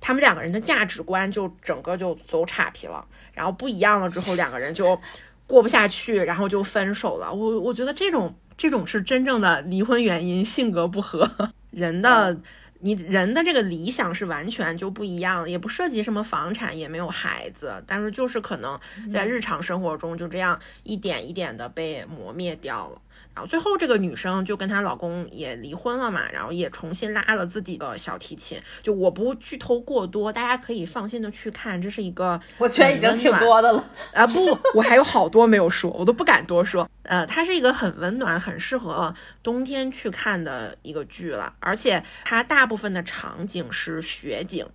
[0.00, 4.98] 他们两个人的价值观就整个就走岔皮了，然后不一样了之后，两个人就
[5.46, 7.32] 过不下去，然后就分手了。
[7.32, 11.30] 我我觉得这种这种是真正的离婚原因，性格不合，
[11.76, 12.36] 人的。
[12.80, 18.78] 你人的这个理想是完全就不一样，也不涉及什么房产，也没有孩子，但是就是可能
[19.10, 23.00] 在日常生活中就这样一点一点的被磨灭掉了。
[23.36, 28.58] 然后最后这个女生就跟她老公也离婚了嘛，然后也重新拉了自己的小提琴。
[28.82, 34.26] 就我不剧透过多，大家可以放心的去看，这是一个我觉得已经挺多的了啊！
[34.26, 36.88] 不，我还有好多没有说，我都不敢多说。
[37.02, 44.66] 呃，它是一个很温暖、很适合冬天去看的一个剧了，而且它大部分的场景是雪景，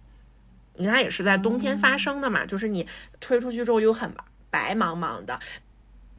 [0.78, 2.86] 它也是在冬天发生的嘛，就是你
[3.20, 4.14] 推出去之后又很
[4.52, 5.40] 白茫茫的。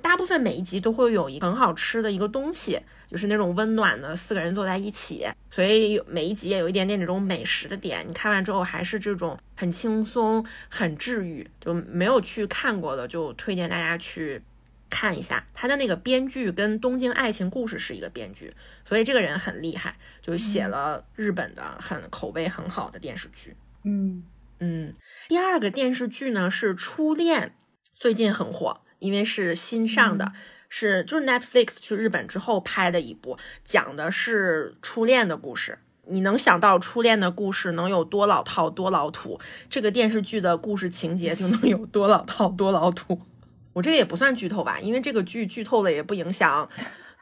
[0.02, 8.04] 大部分每一集都会有一个很好吃的一个东西，就是那种温暖的四个人坐在一起，所以每一集也有一点点这种美食的点。
[8.06, 14.42] 你看完之后还是这种很轻松、很治愈，就没有去看过的就推荐大家去
[14.90, 15.46] 看一下。
[15.54, 18.52] 他的那个编剧跟《东京爱情故事》是一个编剧，
[18.84, 23.56] 所以这个人很厉害，就写了日本的很口碑很好的电视剧。
[23.84, 24.24] 嗯
[24.58, 24.94] 嗯，
[25.28, 27.48] 第二个电视剧呢是《初恋》，
[27.94, 28.80] 最近很火。
[29.02, 30.32] 因为是新上的，
[30.68, 35.78] 是就是 Netflix 去日本之后拍的一部，讲的是初恋的故事。
[36.06, 43.20] 你能想到初恋的故事能有多老套、多老土，这个电视剧的故事情节就能有多老套、多老土。
[43.74, 46.68] 我这个也不算剧透吧，因为这个剧剧透了也不影响。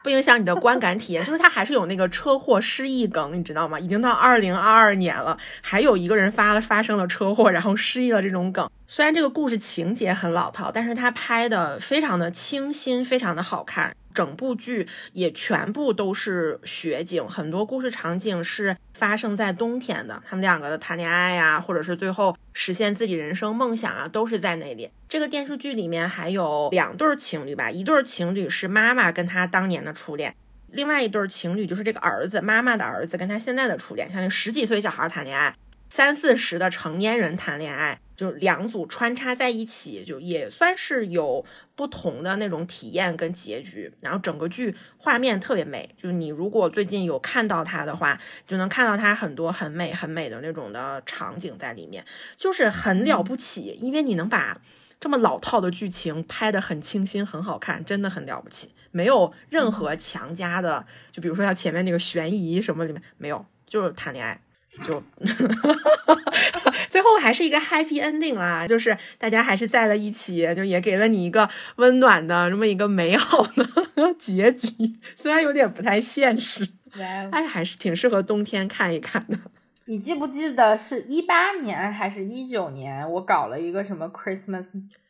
[0.03, 3.79] 不影响你的观感体验，就是它还是有那个车祸失忆梗，你知道吗？
[3.79, 8.69] 已经到二零二二年了，还有一个人发了发生了车祸，然后失忆了这种梗。
[8.87, 13.95] 虽然这个故事情节很老套，但是它拍的非常的清新，非常的好看。
[14.13, 20.21] 整部剧也全部都是雪景，很多故事场景是发生在冬天的。
[20.27, 24.89] 他们两个的谈恋爱呀，或者是最后实现自己人生梦想啊，都是在那里。
[25.09, 30.35] 这个电视剧里面还有两对情侣吧，一对情侣是妈妈跟他当年的初恋，
[30.71, 35.53] 另外一对情侣就是这个儿子，妈妈的儿子跟他现在的初恋，像那十几岁小孩谈恋爱。
[35.89, 41.43] 三四十的成年人谈恋爱，就两组穿插在一起，就也算是有
[41.75, 43.91] 不同的那种体验跟结局。
[43.99, 52.05] 然后整个剧画面特别美，就是你如果最近有看到它的话，就能看到它很多很美很美的那种的场景在里面，
[52.37, 53.79] 就是很了不起。
[53.81, 54.61] 因为你能把
[54.99, 58.69] 这么老套的剧情拍得很清新、很好看，真的很了不起。
[58.91, 64.39] 没有任何强加的，就比如说像前面那个悬疑什么里面没有，就是谈恋爱。
[64.87, 65.03] 就
[66.91, 73.65] 最后还是一个 happy ending 啦，就是大家还是在了一起，就也给了你一个温暖的这么一个美好的
[74.19, 76.67] 结局，虽然有点不太现实，
[77.31, 79.37] 但是还是挺适合冬天看一看的。
[79.87, 84.67] 你记不记得是一八年还是一九年，我搞了一个什么 Christmas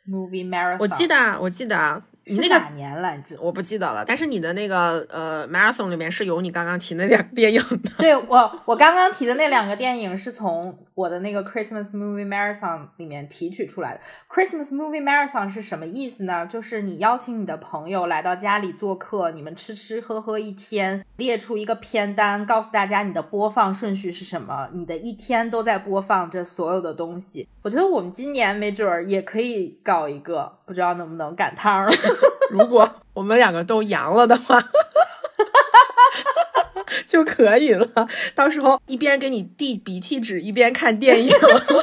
[0.08, 0.78] movie marathon？
[0.80, 2.04] 我记得，我记得。
[2.26, 3.36] 是哪年来着？
[3.42, 4.06] 我不记得了。
[4.06, 7.90] 但是你的那个呃，marathon 里面是有你刚刚提那两个电影的。
[7.98, 14.02] 对我，我刚刚提的那两个电影是从我的那个 Christmas movie marathon 里面提取出来的。
[14.30, 16.46] Christmas movie marathon 是什么意思呢？
[16.46, 27.48] 就是你邀请你的朋友来到家里做客，你们吃吃喝喝一天，列出一个片单，告诉大家你的播放顺序是什么，你的一天都在播放这所有的东西。
[27.64, 31.92] 我觉得我们今年没准儿也可以搞一个，不知道能不能赶趟了。
[32.52, 34.62] 如果我们两个都阳了的话，
[37.08, 37.88] 就可以了。
[38.36, 41.32] 到时候一边给你递鼻涕纸，一边看电影，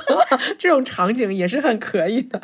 [0.58, 2.40] 这种场景也是很可以的。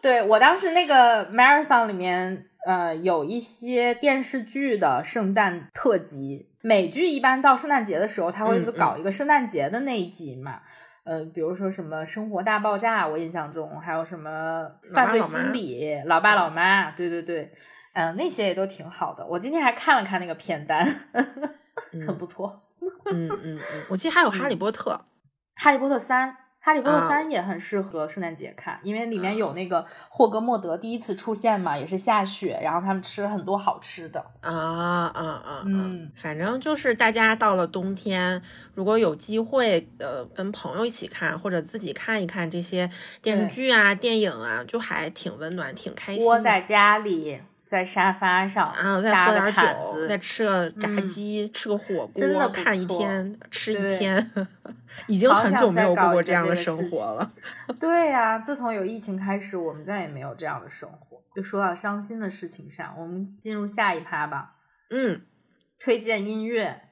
[0.00, 6.46] 对我当时那个 marathon 里面，呃，有一些电视剧的圣诞特辑。
[6.64, 10.60] 美剧一般到圣诞节的时候，他会搞一个圣诞节的那一集嘛。
[11.04, 17.52] 呃，比如说什么《生活大爆炸》，我印象中还有什么《犯罪心理》《老爸老妈》，对对对，
[17.94, 19.26] 嗯，那些也都挺好的。
[19.26, 20.86] 我今天还看了看那个片单，
[22.06, 22.62] 很不错。
[23.06, 23.58] 嗯嗯嗯，
[23.90, 24.90] 我记得还有《哈利波特》，
[25.56, 26.28] 《哈利波特三》。
[26.64, 35.62] 《哈利波特三》也很适合圣诞节看，因为里面有那个霍格莫德第一次出现嘛，也是下雪，然后他们吃了很多好吃的啊啊啊！
[35.66, 38.40] 嗯，反正就是大家到了冬天，
[38.74, 42.88] 如果有机会，呃，跟朋友一起看或者自己看一看这些
[43.20, 46.24] 电视剧啊、电影啊，就还挺温暖、挺开心。
[46.24, 47.40] 窝在家里。
[47.72, 54.30] 在沙发上，然后再喝点酒，再吃个炸鸡，吃个火锅，真的看一天，吃一天，
[55.08, 57.32] 已经很久没有过过这样的生活了。
[57.80, 61.22] 对呀，自从有疫情开始，我们再也没有这样的生活。
[61.34, 64.56] 就说到伤心的事情上，我们进入下一趴吧。
[64.90, 65.22] 嗯，
[65.80, 66.82] 推荐音乐。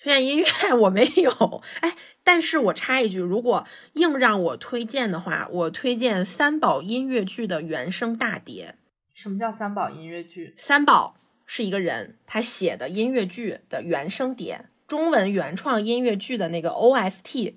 [0.00, 0.46] 推荐音乐
[0.82, 8.76] 我没有，哎，但是我插一句，如果硬让我推荐的话，我推荐三宝音乐剧的原声大碟。
[9.20, 10.54] 什么叫三宝音乐剧？
[10.56, 17.56] 三宝是一个人，他写的音乐剧的原声碟，中文原创音乐剧的那个 OST。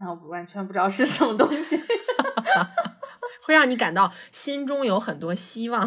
[0.00, 1.76] 那我完全不知道是什么东西，
[3.46, 5.82] 会让你感到心中有很多希望。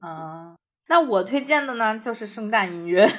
[0.00, 0.56] 啊，
[0.88, 3.06] 那我推荐的呢，就是圣诞音乐。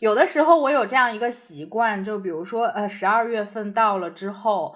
[0.00, 4.74] 有的时候我有这样一个习惯，就比如说，呃，十二月份到了之后，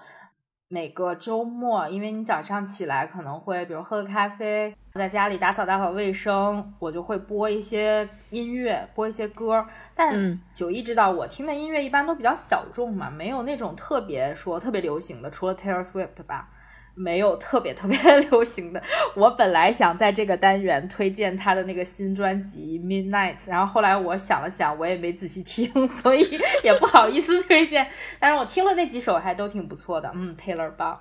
[0.73, 9.67] 每个周末，因为你早上起来可能会，比如喝个咖啡，在家里打扫打扫卫生，我就会播一些音乐，播一些歌。
[9.95, 16.49] 但九一知道，我听的音乐一般都比较小众嘛，没有那种特别说特别流行的，除了 Taylor Swift 吧。
[16.95, 17.97] 没有特别特别
[18.31, 18.83] 流行的。
[19.15, 27.87] 我本来想在这个单元推荐他的那个新专辑《Midnight》，然后后来我想了想，我也没仔细听， 所以也不好意思推荐。
[28.19, 30.11] 但是我听了那几首还都挺不错的。
[30.15, 31.01] 嗯，Taylor 棒。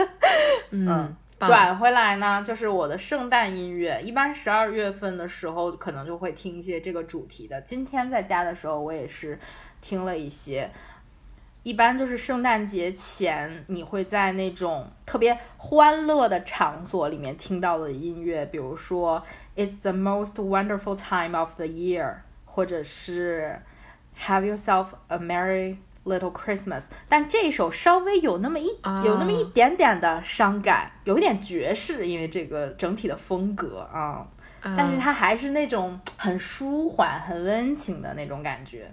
[0.70, 7.60] 嗯，转回来呢，就是我的圣诞音乐，一般十二月份的时候可能就会听一些这个主题的。
[7.62, 9.38] 今天在家的时候，我也是
[9.80, 10.70] 听了一些。
[11.64, 19.22] 一般就是圣诞节前，你会在那种特别欢乐的场所里面听到的音乐，比如说
[19.56, 23.58] "It's the most wonderful time of the year"，或者是
[24.20, 26.84] "Have yourself a merry little Christmas"。
[27.08, 28.66] 但这首稍微有那么一
[29.02, 34.28] 有那么一点点的伤感，有一点爵士，因为这个整体的风格啊，
[34.76, 38.92] 但是它还是那种很舒缓、很温情的那种感觉。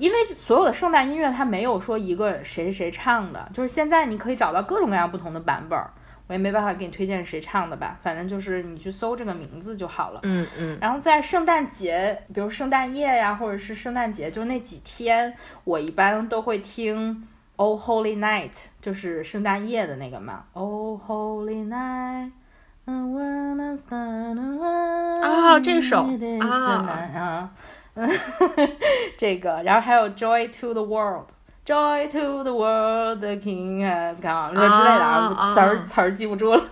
[0.00, 5.78] 因为所有的圣诞音乐，它没有说一个谁谁谁唱的，就是现在你可以找到各种各样不同的版本，
[6.26, 10.20] 我也没办法给你推荐谁唱的吧，反正就是你去搜这个名字就好了。
[10.22, 10.78] 嗯嗯。
[10.80, 15.34] 然后在圣诞节，比如圣诞夜呀，或者是圣诞节，就那几天，
[15.64, 17.14] 我一般都会听
[17.56, 20.44] 《Oh Holy Night》，就是圣诞夜的那个嘛。
[20.54, 22.30] Oh Holy Night。
[25.22, 26.08] 啊，这首
[26.40, 27.50] 啊。
[29.16, 36.62] 这个，然后还有 Joy to the World，Joy to the World，The King has come，之类的啊，词儿词儿记不住了。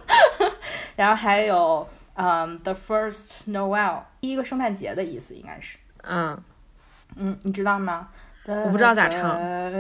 [0.97, 5.79] 然后还有，嗯，The First Noel，第一个圣诞节的意思应该是。
[6.03, 6.39] 嗯
[7.17, 8.09] 嗯，你知道吗？
[8.47, 9.23] 我不知道咋唱。
[9.23, 9.71] 啊，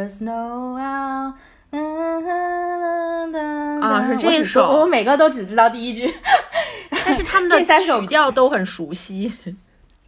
[4.07, 4.81] 是这首。
[4.81, 6.13] 我每个都只知道第一句，
[6.91, 9.33] 但是他们的曲调都很熟悉。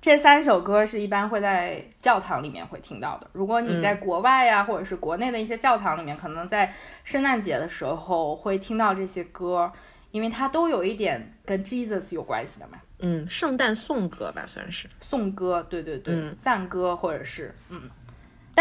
[0.00, 3.28] 这三首歌是一般会在教堂里面会听到的。
[3.32, 6.72] 如果你在国外呀，或者是国内的一些教堂里面，可能在
[7.04, 9.70] 圣诞节的时候会听到这些歌，
[10.10, 12.78] 因为它都有一点跟 Jesus 有关系的嘛。
[13.00, 15.62] 嗯，圣诞颂歌吧，算是颂歌。
[15.68, 17.82] 对对对，赞歌或者是嗯。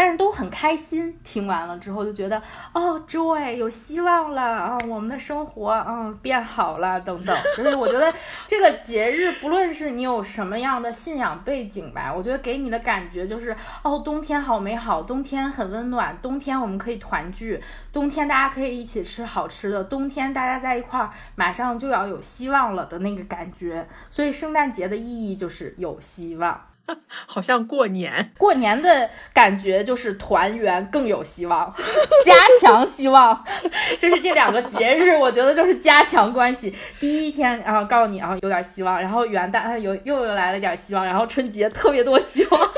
[0.00, 2.40] 但是都很开心，听完了之后就觉得
[2.72, 7.36] 哦，joy 有希望了啊，我们的生活嗯变好了等等。
[7.54, 8.10] 就是我觉得
[8.46, 23.86] 这个节日，不论是你有什么样的信仰背景吧，我觉得给你的感觉就是哦，冬天好美好，冬天很温暖，冬天我们可以团聚，冬天大家可以一起吃好吃的，冬天大家在一块儿，马上就要有希望了的那个感觉。
[24.08, 26.58] 所以圣诞节的意义就是有希望。
[27.26, 31.72] 好像过年，过年的感觉就是团圆更有希望，
[32.24, 33.44] 加强希望，
[33.98, 36.74] 就是这两个节日，我觉得就是加强关系。
[36.98, 42.70] 第一天，然后告诉你啊，有点希望，然后元旦有又来了点希望，然后春节特别多希望，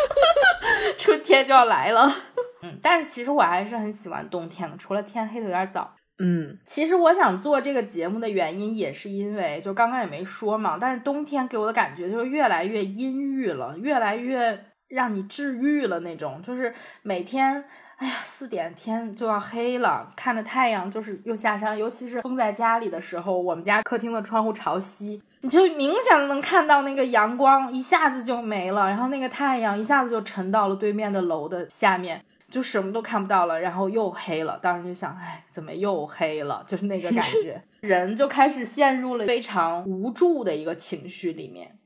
[0.96, 2.14] 春天就要来了。
[2.62, 5.94] 嗯，但是其实我还是很喜欢冬天的，除了天黑的有点早。
[6.24, 10.78] 嗯，其实我想做这个节目的原因，也是因为就刚刚也没说嘛。
[10.80, 16.40] 但是冬天给我的感觉就是越来越阴郁了，越来越让你治愈了那种。
[16.40, 17.64] 就是每天，
[17.96, 21.76] 哎呀，四点天就要黑了，看着太阳就是又下山。
[21.76, 32.24] 尤其是封在家里的时候，我们家客厅的窗户朝西，你就明显的能看到那个阳光一下子就没了，然后那个太阳一下子就沉到了对面的楼的下面。
[32.52, 34.58] 就什么都看不到了，然后又黑了。
[34.58, 36.62] 当时就想，哎，怎么又黑了？
[36.66, 41.78] 就是那个感觉， 人就开始陷入了非常无助的一个情绪里面。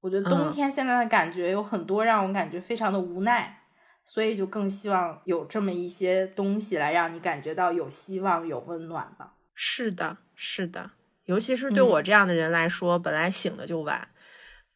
[0.00, 3.60] 我觉得冬天现在的感觉有很多让我感觉非常的无奈，
[4.04, 9.34] 所以就更希望有这么一些东西来让你感觉到有希望、有温暖吧。
[9.54, 10.90] 是的，是的，
[11.26, 14.08] 尤其是对我这样的人来说，本来醒的就晚，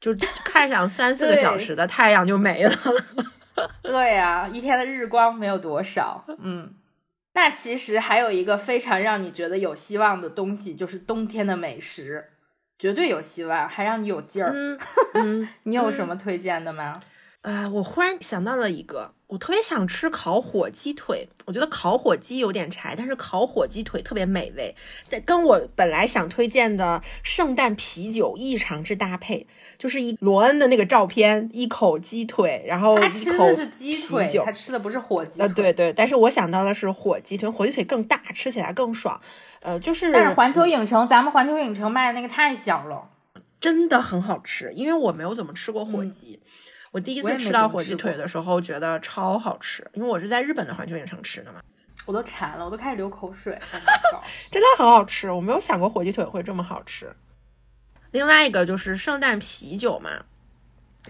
[0.00, 0.14] 就
[0.46, 2.72] 看上三四个小时的太阳就没了。
[3.82, 6.24] 对呀，一天的日光没有多少。
[6.38, 6.74] 嗯，
[7.34, 12.30] 那其实还有一个非常让你觉得有希望的东西，就是冬天的美食，
[12.78, 14.52] 绝对有希望，还让你有劲儿。
[15.14, 17.00] 嗯， 你有什么推荐的吗？
[17.42, 21.28] 呃，我忽然想到了一个，我特别想吃烤火鸡腿。
[21.44, 24.72] 我觉得烤火鸡有点柴，但是烤火鸡腿特别美味，
[25.10, 29.48] 但跟我本来想推荐的圣诞啤酒异常之搭配。
[29.76, 35.40] 就是一罗恩的那个照片，一口鸡腿，然后他吃的是鸡腿，他吃的不是火鸡。
[35.40, 39.20] 呃，对对，但是我想到的是火鸡腿，火鸡腿更大，吃起来更爽。
[39.60, 43.10] 呃，就是，但是环球影城，咱们环球影城卖的那个太小了，
[43.60, 46.38] 真的很好吃，因为我没有怎么吃过火鸡。
[46.92, 51.60] 我第一次吃到火鸡腿的时候，觉得超好吃，因为我是在日本的环球影城吃的嘛。
[52.04, 53.58] 我都馋了，我都开始流口水。
[54.52, 57.10] 真的很好吃，我没有想过火鸡腿会这么好吃。
[58.10, 60.24] 另外一个就是圣诞啤酒嘛，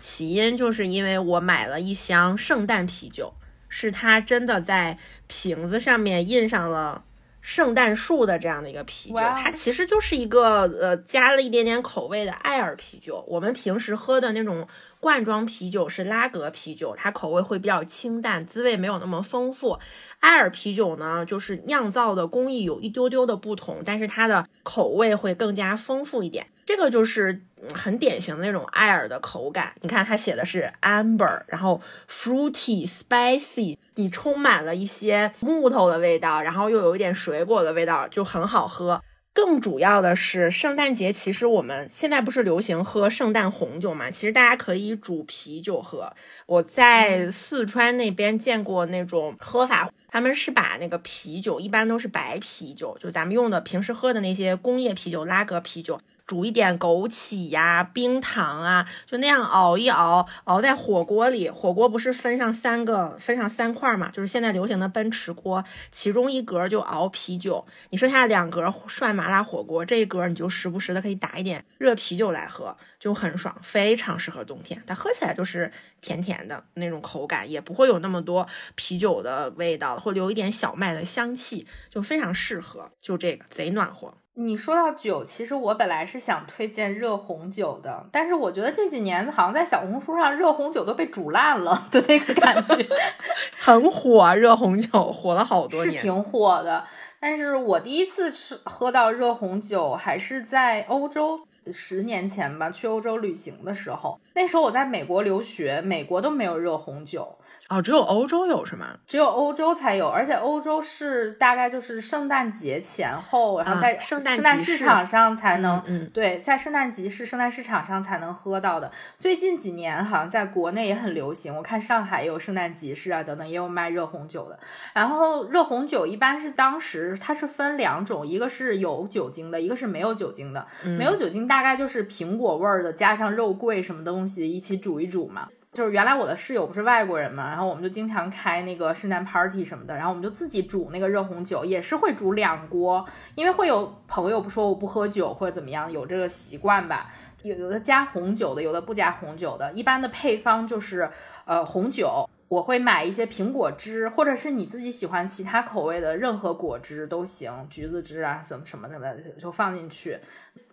[0.01, 3.35] 起因就是因为我买了一箱圣诞啤酒，
[3.68, 7.05] 是它真的在瓶子上面印上了。
[7.41, 13.24] 圣诞树的这样的一个啤酒，它其实就是一个呃加了一点点口味的艾尔啤酒。
[13.26, 14.68] 我们平时喝的那种
[15.03, 19.80] 罐装啤酒是拉格啤酒，它口味会比较清淡，滋味没有那么丰富。
[20.20, 26.46] 艾尔啤酒呢，就是酿造的工艺有一丢丢的不同，但是它的口味会更加丰富一点。
[26.64, 27.42] 这个就是
[27.74, 29.74] 很典型的那种艾尔的口感。
[29.80, 33.76] 你看它写的是 amber，然后 fruity spicy。
[33.96, 39.03] 你充满了一些木头的味道，然后又有一点水果的味道，就很好喝。
[39.35, 44.11] 更主要的是，圣诞节其实我们现在不是流行喝圣诞红酒嘛？
[44.11, 46.12] 其实大家可以煮啤酒喝。
[46.47, 55.99] 我在四川那边见过那种喝法，他们是把那个啤酒，一般都是白啤酒，就咱们用的平时喝的那些工业啤酒、拉格啤酒。
[56.27, 61.51] 煮一点枸杞呀、冰糖啊，就那样熬一熬，熬在火锅里。
[61.51, 64.11] 火锅不是分上三个，分上三块嘛？
[64.11, 74.83] 就是现在流行的奔驰锅，其中一格就熬啤酒，你剩下两格涮麻辣火锅，这一格你就时不时的可以打一点热啤酒来喝，就很爽，非常适合冬天。
[74.87, 75.70] 它喝起来就是
[76.01, 82.91] 甜甜的那种口感，也不会有那么多啤酒的味道，或者有一点小麦的香气，就非常适合。
[83.01, 84.14] 就这个贼暖和。
[84.35, 92.74] 你说到酒，其实我本来是想推荐热红酒的，但是我觉得这几年好像在小红书上热红酒都被煮烂了的那个感觉，
[93.59, 96.83] 很火，啊热红酒火了好多年，是挺火的。
[97.20, 101.39] 但是我第一次吃喝到热红酒还是在欧洲，
[101.70, 107.37] 十年前吧，去欧洲旅行的时候，那时候我在美国留学，美国都没有热红酒。
[107.73, 108.99] 哦，只有欧洲有是吗？
[109.07, 118.93] 只有欧洲才有，而且欧洲是大概就是圣诞节前后，然后在圣诞市场上才能，对，在圣诞集市、圣诞市场上才能喝到的。
[119.18, 124.59] 最近几年好像在国内也很流行，我看上海也有圣诞集市啊，等等，也有卖热红酒的。
[124.93, 130.66] 然后热红酒一般是当时它是分两种，一个是有酒精的，一个是没有酒精的。
[130.99, 135.49] 没有酒精大概就是苹果味儿的，加上肉桂什么东西一起煮一煮嘛。
[135.73, 143.03] 就是原来我的室友不是外国人嘛，然后我们就经常开那个圣诞 party 什么的，然后我们就自己煮那个热红酒，也是会煮两锅，
[143.35, 147.09] 因为会有朋友不说我不喝酒或者怎么样，有这个习惯吧。
[147.43, 149.73] 有有的加红酒的，有的不加红酒的。
[149.73, 151.09] 一般的配方就是
[151.47, 160.18] 呃红酒，我会买一些苹果汁，或者是你自己喜欢其他口味的任何果汁都行，橘子汁啊什么什么什么的就放进去，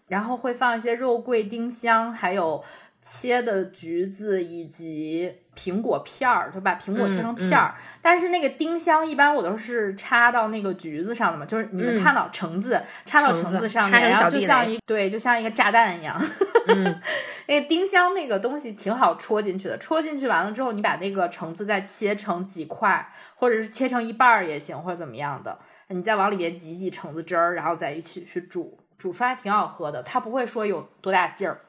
[0.10, 2.62] 然后会放一些肉桂、丁香，还有。
[3.02, 7.76] 切的橘子以及苹果片儿，就把苹果切成片儿。
[8.02, 16.20] 但是那个丁香一般我都是插到那个橘子上的嘛，就是你们看到橙子插到橙子上面，然后就像一对，就像一个炸弹一样。
[17.48, 30.04] 那个丁香那个东西挺好戳进去的，戳进去完了之后，你把那个橙子再切成几块，或者是切成一半儿也行，或者怎么样的，你再往里边挤挤橙子汁儿，然后再一起去煮，煮出来挺好喝的。
[30.04, 31.62] 它不会说有多大劲儿。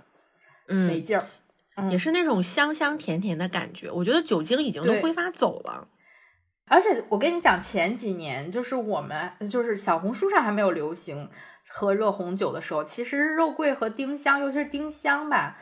[0.74, 1.26] 没劲儿，
[1.90, 3.90] 也是那种香香甜甜的感觉。
[3.90, 5.88] 我觉得酒精已经都挥发走了。
[6.66, 11.28] 而且我跟你讲，前几年就是我们就是小红书上还没有流行
[11.68, 15.56] 喝热红酒的时候，其实肉桂和丁香，尤其是丁香吧。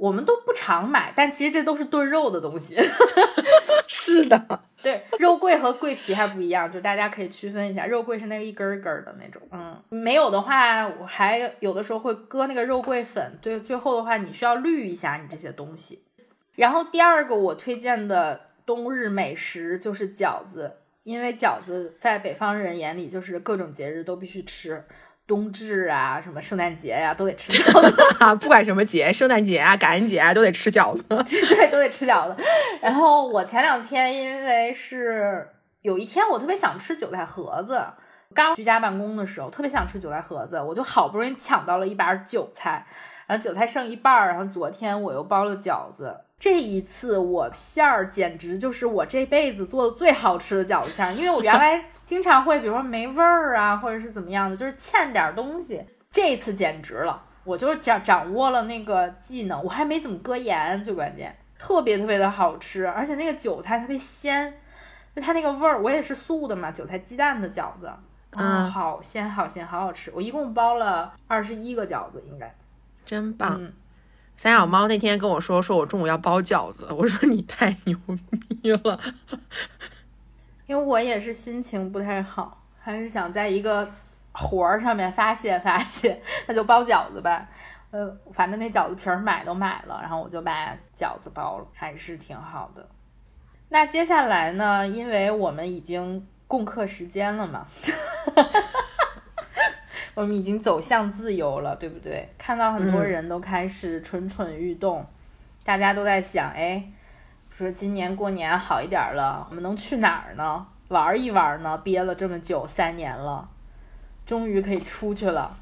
[0.00, 2.74] 我们都不常买，但其实这都是炖肉的东西。
[3.86, 7.84] 是的，对，肉桂和桂皮还不一样，就大家可以区分一下。
[7.84, 13.38] 肉桂是那个一根一根的那种，嗯，没有的话，我还有的时候会搁那个肉桂粉。
[13.42, 16.02] 对，最后的话你需要滤一下你这些东西。
[16.54, 24.82] 然后第二个我推荐的冬日美食就是饺子，因为饺子在北方人眼里就是各种节日都必须吃。
[25.30, 28.34] 冬至啊，什么圣诞节呀，都得吃饺子 啊！
[28.34, 31.04] 不管什么节，圣诞节啊、感恩节啊，都得吃饺子。
[31.46, 32.42] 对，都得吃饺子。
[32.82, 35.48] 然后我前两天因为是
[35.82, 37.80] 有一天我特别想吃韭菜盒子，
[38.34, 42.84] 刚居家办公的时候特别想吃韭菜盒子，我就好不容易抢到了一把韭菜，
[43.28, 55.84] 然后韭菜剩一半儿，然后昨天我又包了饺子，这一次我馅儿简直就是我这辈子做的最好吃的饺子馅儿，因为我原来经常会，比如说没味儿啊，或者是怎么样的，就是欠点东西。
[56.10, 64.58] 这次简直了，我就掌掌握了那个技能，我还没怎么搁盐，最关键，特别特别的好吃，而且那个韭菜特别鲜，
[65.14, 67.90] 就它那个味儿，我也是素的嘛，韭菜鸡蛋的饺子，
[68.30, 70.10] 嗯，好鲜好鲜，好好吃。
[70.14, 72.54] 我一共包了二十一个饺子，应该
[73.04, 73.60] 真棒。
[74.40, 76.86] 三小猫那天跟我说，说我中午要包饺子。
[76.96, 77.94] 我说你太牛
[78.62, 78.98] 逼了，
[80.64, 83.92] 因为我也是心情不太好，还是想在一个
[84.32, 87.46] 活儿上面发泄发泄，那就包饺子吧。
[87.90, 92.88] 呃，反正那饺子皮儿买都买了，然后我就把饺子包了，还是挺好的。
[93.68, 94.88] 那接下来呢？
[94.88, 97.66] 因为我们已经共克时间了嘛。
[100.20, 102.28] 我们已经走向自由了，对不对？
[102.36, 105.06] 看到很多人都开始蠢蠢欲动，
[105.64, 106.84] 大家都在想，哎，
[107.48, 110.66] 说今年过年好一点了，我们能去哪儿呢？
[110.88, 111.78] 玩一玩呢？
[111.78, 113.48] 憋了这么久，三年了，
[114.26, 115.56] 终于可以出去了。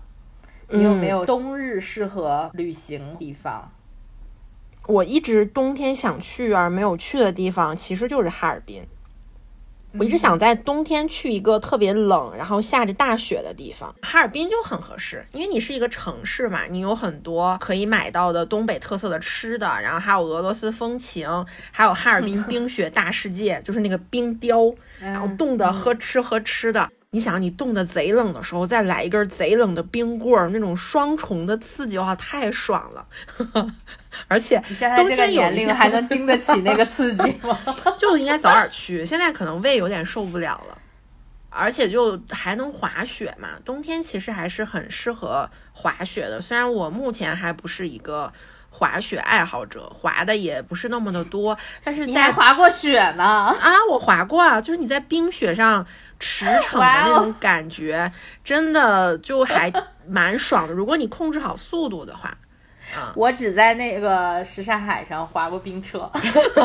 [0.70, 3.70] 你有没有冬日适合旅行地方？
[4.88, 8.84] 我一直冬天想去而没有去的地方，其实就是哈尔滨。
[9.96, 21.28] 我一直想在冬天去一个特别冷，然后下着大雪的地方，哈尔滨就很合适，因为你是一个城市嘛，你有很多可以买到的东北特色的吃的，然后还有俄罗斯风情，
[21.70, 26.88] 还有哈尔滨冰雪大世界，就是那个冰雕，然后冻的喝吃喝吃的。
[27.10, 33.06] 你想，你冻得贼冷的时候，再来一根贼冷的冰棍儿，那种双重的刺激哇，太爽了！
[34.26, 37.58] 而且你现在这个年龄还能经得起那个刺激吗？
[37.96, 40.78] 就应该早点去，现在可能胃有点受不了了。
[41.50, 46.40] 而且就还能滑雪嘛，冬天其实还是很适合滑雪的。
[46.40, 48.32] 虽然我目前还不是一个
[48.70, 55.86] 滑雪爱好者，滑的也不是那么的多，但是在滑过雪呢啊，我滑过啊，就是你在冰雪上。
[56.20, 58.10] 驰骋的那种感觉，
[58.42, 59.72] 真的就还
[60.08, 60.74] 蛮爽的。
[60.74, 62.36] 如果你控制好速度的话，
[62.94, 66.10] 啊，我只在那个什刹海上滑过冰车。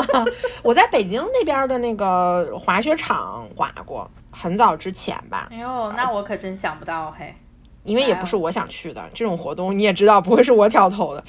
[0.64, 5.48] 我在北京那边的那个滑雪场滑过，很早之前吧。
[5.52, 7.36] 哎呦，那我可真想不到嘿，
[7.84, 11.24] 因为也不是我想去的这种活动，你也知道不会是我挑头的。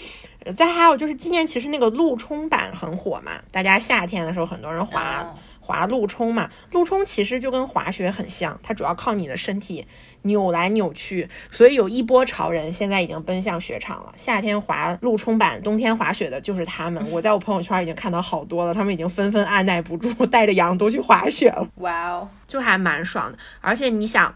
[0.53, 5.27] 再还有就是今年其实那个陆冲板很火嘛，大家夏天的时候很多人滑。
[5.65, 9.87] 滑陆冲嘛，陆冲其实就跟滑雪很像，它主要靠你的身体
[10.23, 14.13] 扭来扭去，所以有一波潮人现在已经奔向雪场了。
[14.17, 17.03] 夏天滑陆冲板，冬天滑雪的就是他们。
[17.11, 21.67] 我在我朋友圈已经看到好多了，他们已经纷纷按耐不住， 带着羊都去滑雪了。
[21.77, 23.39] 哇哦，就还蛮爽的。
[23.61, 24.35] 而且你想，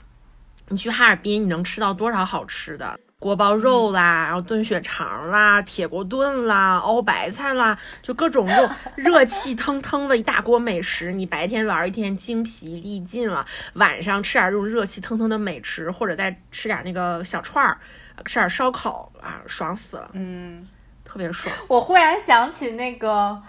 [0.69, 2.99] 你去哈尔滨，你能吃到多少好吃的？
[3.21, 11.11] 锅包肉啦，然后炖血肠啦，铁锅炖啦，熬白菜啦，就各种肉， 热气腾腾的一大锅美食。
[11.11, 13.45] 你白天玩一天精疲力尽了，
[13.75, 17.81] 晚上吃点这种热气腾腾的美食，或者再吃点那个小串儿，
[18.25, 20.09] 吃点烧烤啊，爽死了。
[20.13, 20.69] 嗯，
[21.05, 21.53] 特别爽。
[21.67, 23.43] 我忽然想起那个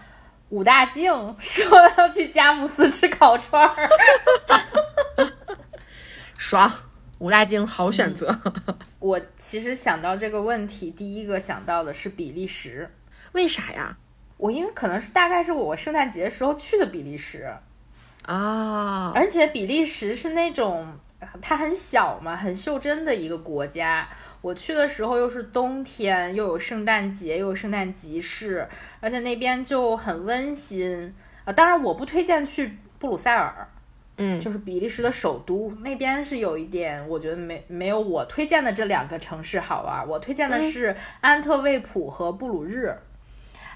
[0.50, 1.64] 武大靖 说
[2.00, 3.90] 要去佳木斯吃烤串儿，
[6.36, 6.74] 爽。
[7.20, 8.40] 武大靖好选择。
[9.00, 12.90] 我其实想到这个问题，第一个想到的是比利时。
[13.34, 13.98] 为啥呀？
[14.38, 17.54] 我因为可能是大概是我圣诞节时候去的比利时
[18.26, 20.98] 啊，而且比利时是那种
[21.42, 24.08] 它很小嘛，很袖珍的一个国家。
[24.42, 28.70] 我去的时候又是冬天，又有圣诞节，又有圣诞集市，
[29.02, 31.14] 而且那边就很温馨
[31.44, 31.52] 啊。
[31.52, 33.68] 当然，我不推荐去布鲁塞尔。
[34.22, 40.06] 嗯，就是比利时的首都那边是有一点，我觉得没没有我推荐的这两个城市好玩。
[40.08, 42.94] 我推荐的是安特卫普和布鲁日。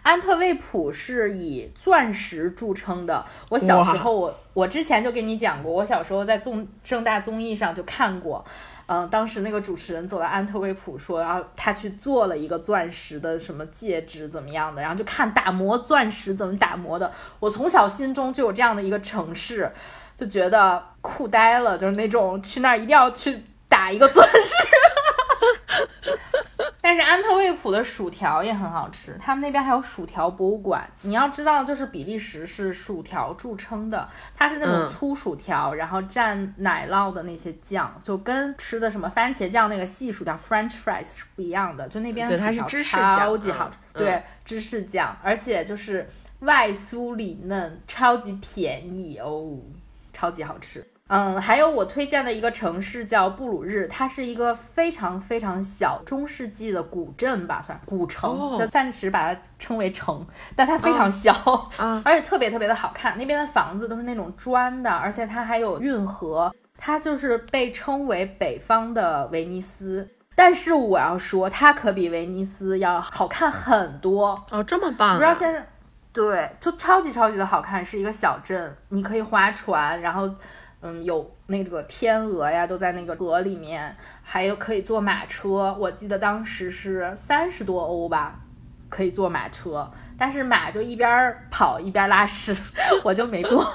[0.01, 3.23] 安特卫普是以钻石著称的。
[3.47, 8.43] 我小时候，我我之前就跟你讲过，我小时候在综正大综艺上就看过。
[8.85, 17.09] 嗯，当时那个主持人走到安特卫普说，然后他去做了一个钻石的什么戒指怎么样的，然后就看打磨钻石怎么打磨的。
[17.39, 19.71] 我从小心中就有这样的一个城市。
[20.15, 24.55] 就觉得酷呆了，就是那种去那儿一定要去打一个钻石。
[26.79, 30.87] 但是安特卫普的薯条也很好吃，他们那边还有薯条博物馆。
[31.01, 34.05] 你要知道，就是比利时是薯条著称的，
[34.35, 41.87] 它是那种粗薯条，然后蘸奶酪的那些酱，就跟吃的什么番茄酱那个细薯条 （French fries） 是不一样的。
[41.87, 46.09] 就那边的薯条超级好吃，对，芝士酱，而且就是
[46.41, 49.57] 外酥里嫩，超级便宜哦。
[50.23, 61.33] 超级好吃，嗯，还有我推荐的一个城市叫布鲁日，它是一个非常非常小中世纪的古镇吧，算古城，就暂时把它称为城，但它非常小，
[61.75, 63.17] 啊， 而且特别特别的好看。
[63.17, 70.09] 那边的房子都是那种砖的，而且它还有运河，它就是被称为北方的威尼斯。
[70.35, 75.17] 但是我要说，它可比威尼斯要好看很多哦，这么棒！
[75.17, 75.63] 不知道现在
[76.13, 80.29] 对，就超级超级的好看，是一个小镇，你可以划船，然后。
[80.85, 85.73] 嗯，有那个天鹅呀，都在那个河里面，还有可以坐马车。
[85.79, 88.37] 我记得当时是三十多欧吧，
[88.89, 92.53] 可以坐马车，但是马就一边跑一边拉屎，
[93.01, 93.65] 我就没坐。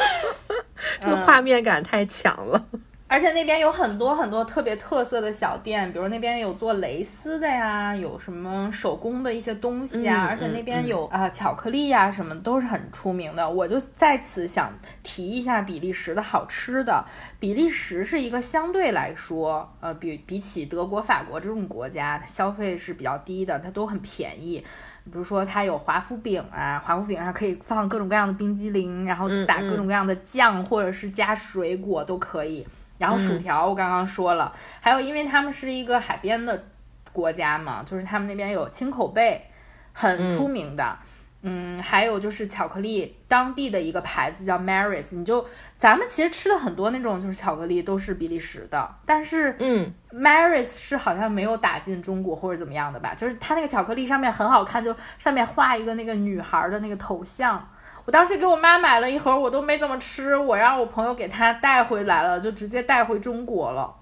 [1.00, 2.62] 这个画面感太强了。
[3.10, 13.48] 而且那边有很多很多特别特色的小店，比如那边有做蕾丝的呀，有什么手工的一些东西啊，而且那边有啊巧克力呀，什么都是很出名的。
[13.48, 14.70] 我就在此想
[15.02, 17.02] 提一下比利时的好吃的。
[17.40, 24.62] 比利时是一个相对来说，呃，比比起德国、法国这种国家，它消费是比较低的，它都很便宜。
[25.06, 32.66] 比如说它有华夫饼啊，华夫饼上可以放各种各样的冰激凌，然后撒各种各样的酱，或者是加水果都可以。
[32.98, 36.64] 然后薯条我刚刚说了，还有因为他们是一个海边的
[37.12, 39.50] 国家嘛，就是他们那边有青口贝，
[39.92, 40.98] 很出名的。
[41.42, 45.14] 嗯，还有就是巧克力，当地的一个牌子叫 Maris。
[45.14, 45.46] 你就
[45.76, 53.14] 咱们其实吃的很多那种就是巧克力都是比利时的，但是嗯，Maris 是好像没有打进中国或者怎么样的吧？
[53.14, 57.70] 就是它那个巧克力上面很好看，就上面画一个那个女孩的那个头像。
[58.08, 63.94] 我当时给我妈买了一盒，我都没怎么吃，我让我朋友给她带回来了，就直接带回中国了，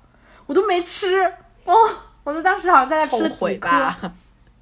[0.47, 1.25] 我都没吃
[1.65, 1.75] 哦，
[2.23, 3.69] 我就当时好像在那吃了几颗。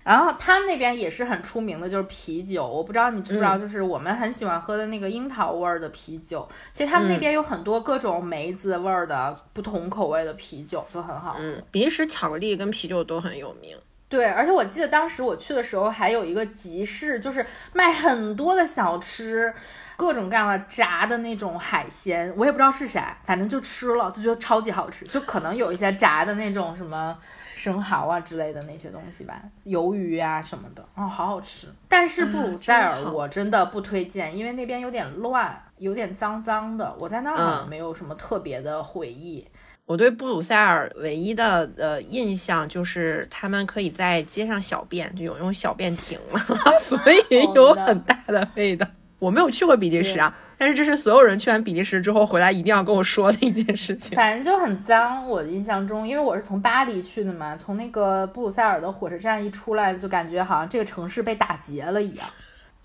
[0.02, 11.40] 然后他们那边也是很出名的，就是啤酒，我不知道你知不知道，就是我们很喜欢喝的那个樱桃味儿的啤酒，其实他们那边有很多各种梅子味儿的不同口味的啤酒，就很好喝。
[11.70, 13.76] 比利时巧克力跟啤酒都很有名。
[14.14, 19.52] 对，而且我记得当时我去的时候，还有一个集市，就是卖很多的小吃，
[19.96, 25.04] 各种各样的炸的那种海鲜，我也不知道是啥，反正就吃了，就觉得超级好吃。
[25.06, 27.18] 就可能有一些炸的那种什么
[27.56, 31.66] 生蚝啊之类的那些东西吧，鱿鱼啊什么的，哦，好好吃。
[31.88, 36.96] 但是布鲁塞尔我真的不推荐，因为那边有点乱，有点脏脏的。
[37.00, 39.44] 我在那儿没有什么特别的回忆。
[39.86, 46.40] 我对布鲁塞尔唯一的呃印象就是他们可以在街上小便，就有用小便亭嘛，
[46.80, 48.86] 所以有很大的味道。
[49.18, 54.16] 我没有去过比利时啊，但是这是所有人去完比利时之后回来一定要跟我说的一件事情。
[54.16, 62.26] 反正就很脏，我的印象中，因为我是从巴黎去的嘛，从那个布鲁塞尔的火车站一出来，就感觉好像这个城市被打劫了一样。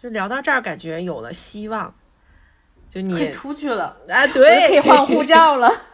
[0.01, 1.93] 就聊到这儿，感觉有了希望，
[2.89, 5.69] 就你可以出去了啊，对，可以换护照了。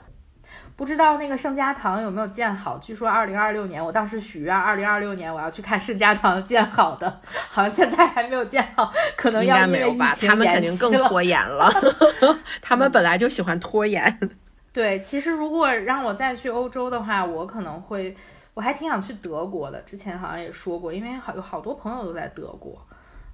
[0.75, 2.77] 不知道那个圣家堂有没有建好？
[2.77, 11.71] 据说二零二六年，我当时许愿，二零二六年我要去看圣家堂建好的，好像现在还没有建好，可能要因为疫情他们肯定更拖延了。
[12.61, 14.19] 他们本来就喜欢拖延。
[14.73, 18.13] 对，其实如果让我再去欧洲的话，我可能会，
[18.53, 19.79] 我还挺想去德国的。
[19.83, 22.85] 之前好像也说过，因为好有好多朋友都在德国。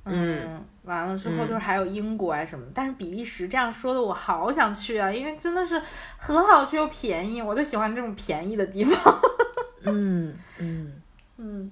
[0.05, 5.79] 嗯，完了之后就是还有英国啊什么，但是比利时这样说的我好想去啊，因为真的是
[6.17, 9.19] 很好去又便宜，我就喜欢这种便宜的地方。
[9.83, 10.93] 嗯嗯
[11.37, 11.71] 嗯，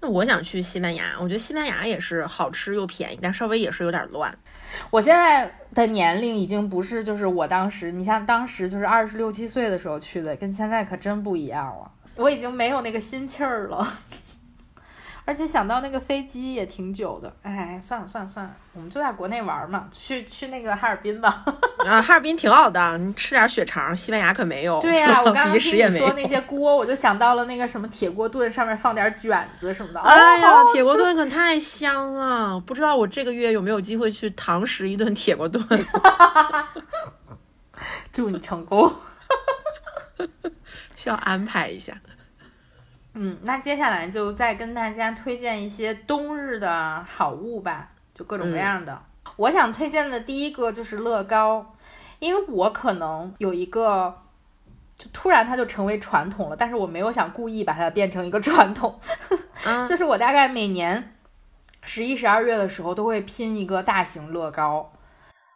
[0.00, 4.36] 那我想去西班牙，我觉得西班牙也是好吃又便宜，但稍微也是有点乱。
[4.90, 13.92] 我现在的年龄已经不是就是我当时，你像当时就是二十六七岁的时候去的，跟现在可真不一样了，我已经没有那个心气儿了。
[15.24, 21.44] 而且想到那个飞机也挺久的，哎，算了算了算了，我们就在国内玩嘛，去去那个哈尔滨吧。
[21.86, 24.80] 啊，哈尔滨挺好的，你吃点血肠，西班牙可没有。
[24.80, 30.00] 对呀，我 刚刚听你说那些锅，我就想到了那个什么铁锅炖，上面放点卷子什么的。
[30.00, 35.64] 哎呀，铁锅炖可太香了，不知道我这个月有没有机会去堂食一顿铁锅炖。
[38.12, 38.92] 祝你成功，
[40.96, 41.94] 需要安排一下。
[43.14, 49.02] 嗯，那接下来就再跟大家推荐一些冬日的好物吧，就各种各样的。
[49.36, 51.74] 我想推荐的第一个就是乐高，
[52.18, 54.22] 因为我可能有一个，
[54.96, 58.98] 就突然它就成为传统了，但是我没有想故意把它变成一个传统，
[59.86, 61.14] 就是我大概每年
[61.82, 64.92] 十一、十二月的时候都会拼一个大型乐高。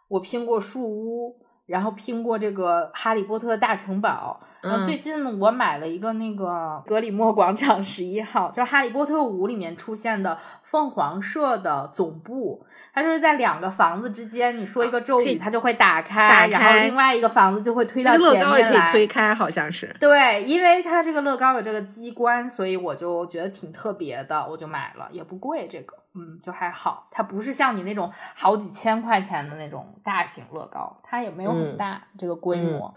[0.07, 4.39] 我拼过树屋，然后拼过这个《哈利波特》的大城堡。
[4.61, 12.65] 然后最近我买了一个那个格里莫广场十一号，就是《哈利波特五》里面出现的凤凰社的总部。
[12.93, 18.39] 它就是在两个房子之间，你说一个咒语，它就会打开，然后另外一个房子就会推到前面来。
[18.39, 19.95] 乐高也可以推开，好像是。
[19.99, 27.07] 对，因为它这个乐高有这个机关，所以我就觉得挺特别的，我就买了，也不贵，这个，嗯，就还好。
[27.11, 32.93] 它不是像你那种好几千块钱的那种大型乐高，它也没有很大这个规模。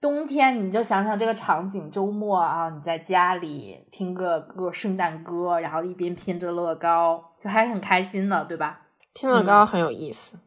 [0.00, 8.80] 冬天你就想想这个场景，周末啊，你在家里听个歌圣诞歌，然后一边拼着乐高，就还很开心的，对吧？
[9.12, 10.38] 拼乐高很有意思。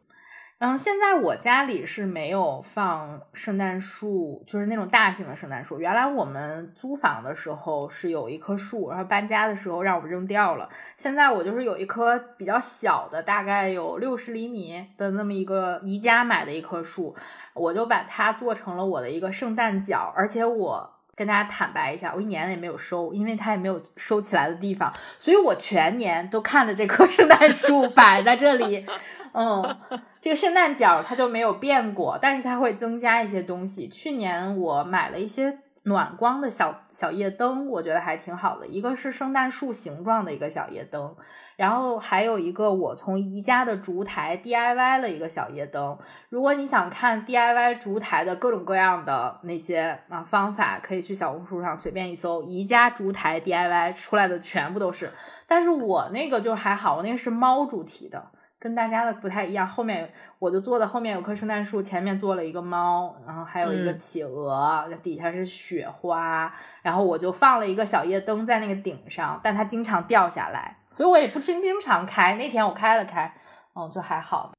[0.64, 5.78] 然后现在我家里是没有放圣诞树，就是那种大型的圣诞树。
[5.78, 10.70] 原来我们租房的时候是有一棵树，然后搬家的时候让我扔掉了。
[10.95, 17.14] 现在我就是有一棵比较小的，大概有六十厘米的那么一个宜家买的一棵树，
[17.53, 20.14] 我就把它做成了我的一个圣诞角。
[20.16, 28.86] 而且我跟大家坦白一下，我一年也没有收，因为它也没有收起来的地方，所以我全年都看着这棵 圣诞树摆在这里。
[29.34, 29.77] 嗯，
[30.21, 33.88] 这个圣诞角它就没有变过，但是它会增加一些东西。
[33.89, 38.65] 去年我买了一些暖光的小小夜灯，我觉得还挺好的。
[38.67, 41.15] 一个是圣诞树形状的一个小夜灯，
[41.57, 45.97] 然后还有一个我从宜家的烛台 DIY 了一个小夜灯。
[46.29, 55.11] 如果你想看 DIY 烛台的各种各样的那些啊方法，可以去小红书上随便一搜，宜家烛台 DIY 出来的全部都是。
[55.47, 58.27] 但是我那个就还好，我那个是猫主题的。
[58.64, 60.09] 跟大家的不太一样，后面
[60.39, 66.49] 我就做的后面有棵圣诞树，前面做了一个猫，然后还有一个企鹅，底下是雪花，
[66.82, 72.36] 然后我就放了一个小夜灯在那个顶上，但它经常掉下来，所以我也不经经常开。
[72.36, 73.36] 那天我开了开，
[73.76, 74.53] 嗯，就还好。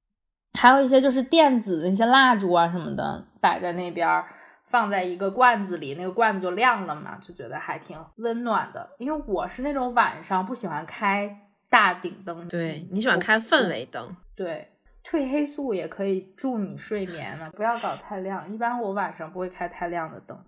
[0.58, 4.22] 还有一些就是电子的那些蜡烛啊什么的，摆在那边，
[4.66, 8.90] 放在一个罐子里，那个罐子就亮了嘛，就觉得还挺温暖的。
[8.98, 11.43] 因为我是那种晚上不喜欢开。
[11.74, 14.70] 大顶灯，对你喜欢开氛围灯，对，
[15.04, 17.50] 褪黑素也可以助你睡眠呢。
[17.56, 20.38] 不要搞太亮，一般我晚上不会开太亮的灯，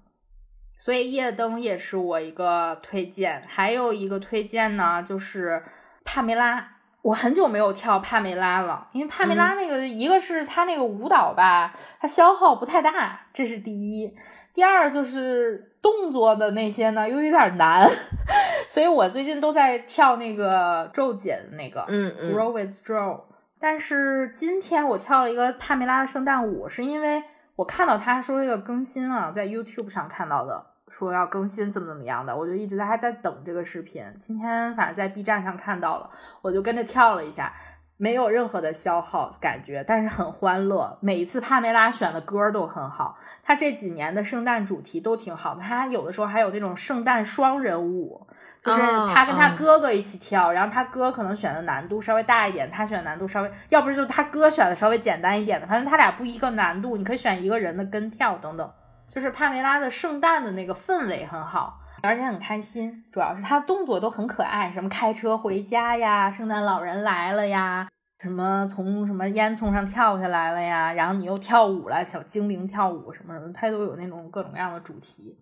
[0.78, 3.42] 所以夜灯也是我一个推荐。
[3.48, 5.64] 还有一个推荐呢，就是
[6.04, 6.75] 帕梅拉。
[7.06, 14.12] 我很久没有跳帕梅拉了，因为帕梅拉那个一个是它那个舞蹈吧，它消耗不太大，这是第一。
[14.52, 17.88] 第二就是动作的那些呢，又有点难，
[18.66, 23.20] 所以我最近都在跳那个周姐的那个，嗯嗯，Grow with Joe。
[23.60, 27.22] 但是今天我跳了一个帕梅拉的圣诞舞，是因为
[27.54, 34.04] 我看到他说要更新了，在 YouTube 上看到的，说要更新怎么怎么样的，我就一直在还在等这个视频。
[34.18, 36.10] 今天反正在 B 站上看到了，
[36.42, 37.52] 我就跟着跳了一下。
[37.98, 40.98] 没有任何的消耗感觉，但是很欢乐。
[41.00, 45.62] 每一次帕梅拉选的歌都很好，她这几年的圣诞主题都挺好的。
[45.62, 48.26] 她有的时候还有那种圣诞双人舞，
[48.62, 58.70] 就是她跟她哥哥一起跳，然后她哥可能选的难度稍微大一点，她选难度稍微，要不是就是她哥选的稍微简单一点的，反正他俩不一个难度，你可以选一个人的跟跳等等。
[59.08, 61.80] 就是帕梅拉的圣诞的那个氛围很好。
[62.02, 67.88] 而且很开心，主要是他动作都很可爱，什么开车回家呀，圣诞老人来了呀，
[68.20, 75.38] 什么从什么烟囱上跳下来了呀，然后你又跳舞了，小精灵跳舞什么什么，他都有那种各种各样的主题。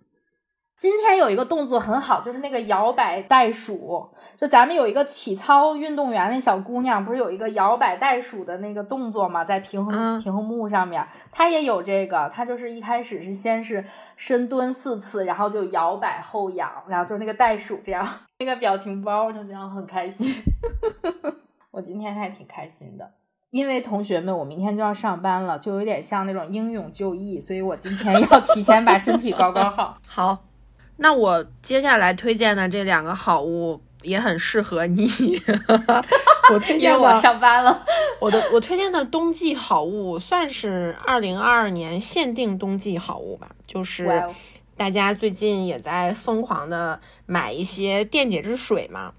[0.85, 4.07] 今天有一个动作很好，就是那个摇摆袋鼠。
[4.37, 9.43] 就咱们有一个体操运动员，那小姑娘不是有一个摇摆袋鼠的那个动作吗？
[9.43, 12.29] 在平衡平衡木上面，她也有这个。
[12.29, 13.83] 她就是一开始是先是
[14.15, 18.07] 深蹲四次，然后就摇摆后仰，然后就是那个袋鼠这样，
[18.41, 20.45] 那个表情包就这样很开心。
[21.73, 23.11] 我今天还挺开心的，
[23.49, 29.97] 因为同学们，我明天就要上班了，就有点像那种英勇就义，所以我今天要提前把身体搞搞好。
[30.07, 30.39] 好。
[30.97, 35.09] 那我接下来推荐的这两个好物也很适合你。
[36.53, 37.85] 我推荐我上班了。
[38.21, 44.23] 我的我推荐的冬季好物算是二零二二年限定冬季好物吧，就是
[44.77, 49.13] 大家最近也在疯狂的买一些电解质水嘛。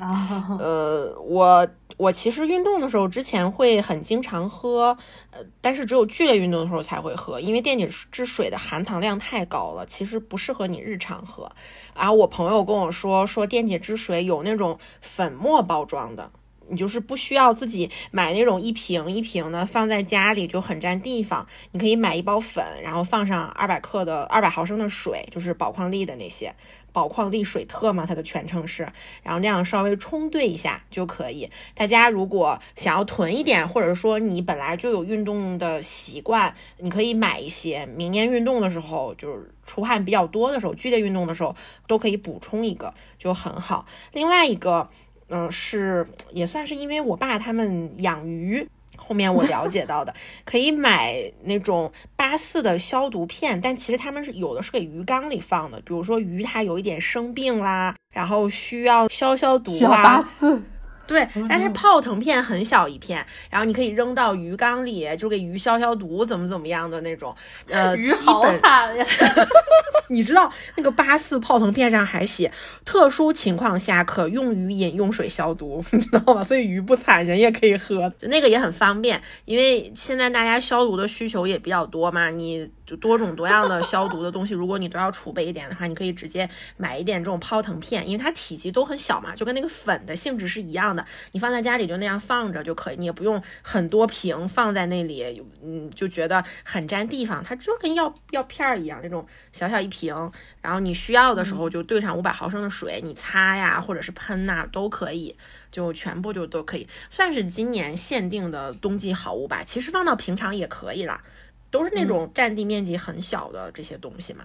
[0.00, 1.68] 啊，呃，我。
[1.96, 4.96] 我其实运动的时候，之前会很经常喝，
[5.30, 11.50] 呃，但是只有剧烈运动的时候才会喝，因为电解质水的含糖量太高了，其实不适合你日常喝。
[11.92, 16.32] 啊我朋友跟我说，说电解质水有那种粉末包装的，
[16.68, 26.54] 你就是不需要自己买那种一瓶一瓶的放在家里就很占地方，你可以买一包粉，然后放上二百克的二百毫升的水，就是宝矿力的那些
[26.92, 28.84] 宝矿力水特嘛，它的全称是，
[29.22, 31.50] 然后那样稍微冲兑一下就可以。
[31.74, 41.54] 大家如果想要囤一点，或者说你本来就有运动的习惯，你可以买一些，明年运动的时候就是出汗比较多的时候，剧烈运动的时候
[41.86, 43.86] 都可以补充一个，就很好。
[44.12, 44.88] 另外一个。
[45.34, 48.64] 嗯，是也算是因为我爸他们养鱼，
[48.96, 50.14] 后面我 了解到的，
[50.44, 60.62] 可以买那种八四的消毒片，但其实他们是有的是给鱼缸里放的，比如说鱼它有一点生病啦，然后需要消消毒啊，八四。
[61.06, 67.34] 对，但是泡腾片很小一片，然后你可以扔到鱼缸里，就给鱼消消毒，怎么怎么样的那种。
[67.68, 69.04] 呃，鱼好惨呀！
[70.08, 72.50] 你知道那个八四泡腾片上还写，
[72.84, 76.44] 特殊情况下可用于饮用水消毒， 你知道吗？
[76.44, 82.70] 所以鱼不惨，人也可以喝，就那个也很方便，因为现在大家消毒的需求也比较多嘛，你。
[82.86, 86.46] 就多种多样的消毒的东西，如果你都要储备一点的话，你可以直接
[86.76, 91.04] 买一点这种泡腾片，因为它体积都很小嘛，就跟那个粉的性质是一样的。
[91.32, 97.42] 你放在家里就那样放着就可以，你也不用很多瓶放在那里，嗯，就觉得很占地方。
[97.42, 100.14] 它就跟药药片儿一样，那种小小一瓶，
[100.60, 105.36] 然后你需要的时候就兑上五百毫升的水，你擦呀或者是喷呐都可以，
[105.70, 109.62] 就全部就都可以，算是今年限定的冬季好物吧。
[109.64, 111.22] 其实放到平常也可以啦。
[111.70, 114.44] 都是那种占地面积很小的这些东西嘛，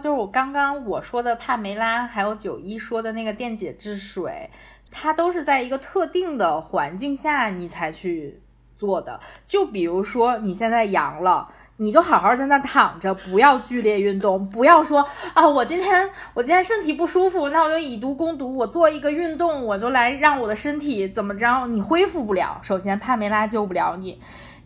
[0.00, 4.50] 就是我刚刚我说的帕梅拉，还有九一说的那个电解质水，
[4.90, 8.40] 它都是在一个特定的环境下你才去
[8.76, 9.20] 做的。
[9.44, 21.66] 就比如说你现在阳了，你就好好在那躺着，不要剧烈运动，不要说啊，我今天我今天身体不舒服，那我就以毒攻毒，我做一个运动，我就来让我的身体怎么着？
[21.66, 24.18] 你恢复不了，首先帕梅拉救不了你。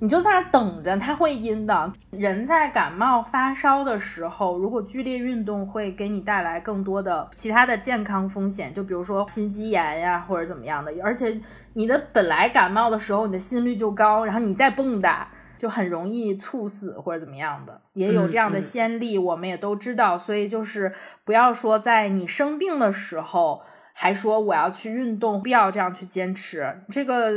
[0.03, 1.93] 你就在那等着，它会阴的。
[2.11, 10.91] 人在感冒发烧的时候，如果剧烈运动会给你带来更多的其他的健康风险，就比如说心肌炎呀，或者怎么样的。
[11.03, 11.39] 而且
[11.75, 15.27] 你的本来感冒的时候，你的心率就高，然后你再蹦跶，
[15.59, 20.17] 就很容易猝死或者怎么样的，也有这样的先例，我们也都知道。
[20.17, 20.91] 所以就是
[21.27, 27.35] 不要说在你生病的时候还说我要去运动，不要这样去坚持这个。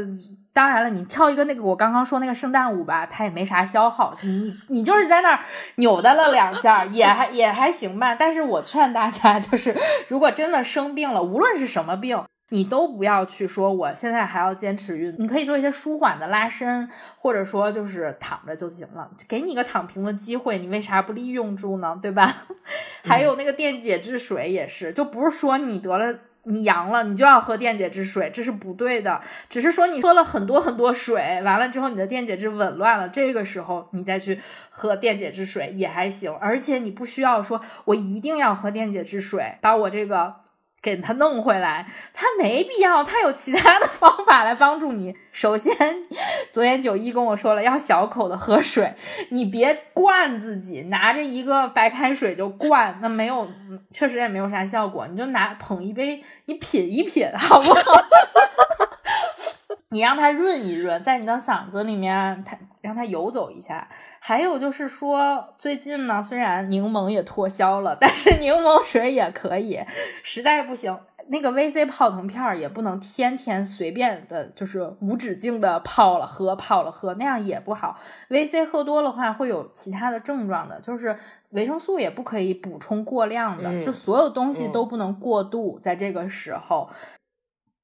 [0.53, 5.39] 当然了，你跳一个那个我刚刚说那个圣诞舞吧，它也没啥消耗，你你就是在那儿
[5.77, 8.13] 扭哒了两下，也还也还行吧。
[8.13, 9.75] 但是我劝大家，就是
[10.07, 16.87] 如果真的生病了，无论是什么病，你都不要去说我现在还要坚持运动，你可以做一些舒缓的拉伸，
[17.17, 21.97] 或者说就是躺着就行了，给你个躺平的机会，你为啥不利用住呢？
[21.99, 22.31] 对吧？
[23.03, 26.15] 还有那个电解质水也是，就不是说你得了。
[26.45, 29.21] 你阳了，你就要喝电解质水，这是不对的。
[29.49, 34.39] 只是说你喝了很多很多水，完了之后你的电解质紊乱了，这个时候你再去
[34.69, 36.33] 喝电解质水也还行。
[36.39, 40.42] 而且你不需要说我一定要喝电解质水，把我这个。
[40.83, 45.15] 给他弄回来，他没必要，他有其他的方法来帮助你。
[45.31, 45.73] 首先，
[46.51, 48.93] 昨天九一跟我说了，要小口的喝水，
[49.29, 53.47] 你别灌自己，拿着一个白开水就灌，那没有，
[53.91, 55.07] 确实也没有啥效果。
[55.07, 57.81] 你就拿捧一杯，你品一品，好不好？
[59.93, 63.87] 你让它润一润，在你的嗓子里面，它让它游走一下。
[64.19, 69.79] 还有就是说，最近呢，虽然柠檬也脱销了，但是柠檬水也可以。
[70.23, 77.95] 实在不行，那个 VC 泡腾片儿也不能天天随便的，就是无止境的泡了喝，泡了喝，那样也不好。
[78.29, 81.15] VC 喝多的话会有其他的症状的，就是
[81.51, 86.89] 维生素也不可以补充过量的，就所有东西都不能过度，在这个时候。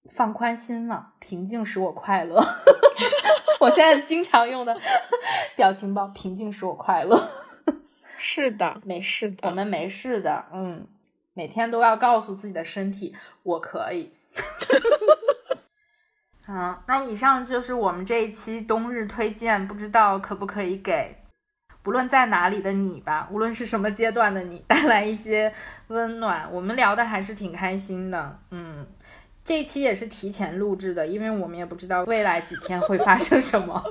[0.10, 2.44] 放宽心了，平静使我快乐。
[3.60, 4.76] 我现在经常用的
[5.56, 7.30] 表情包，平静使我快乐。
[8.18, 10.46] 是的，没事的，我们没事的。
[10.52, 10.88] 嗯，
[11.34, 14.14] 每天都要告诉自己的身体，我可以。
[16.46, 21.16] 好，那以上就是我们这一期冬日推荐，不知道可不可以给
[21.84, 25.54] 不论在哪里的你吧，无论是什么阶段的你，带来一些
[25.88, 26.52] 温暖。
[26.52, 28.88] 我们聊的还是挺开心的，嗯。
[29.50, 33.84] 这一期也是提前录制的，因为我们也不知道未来几天会发生什么，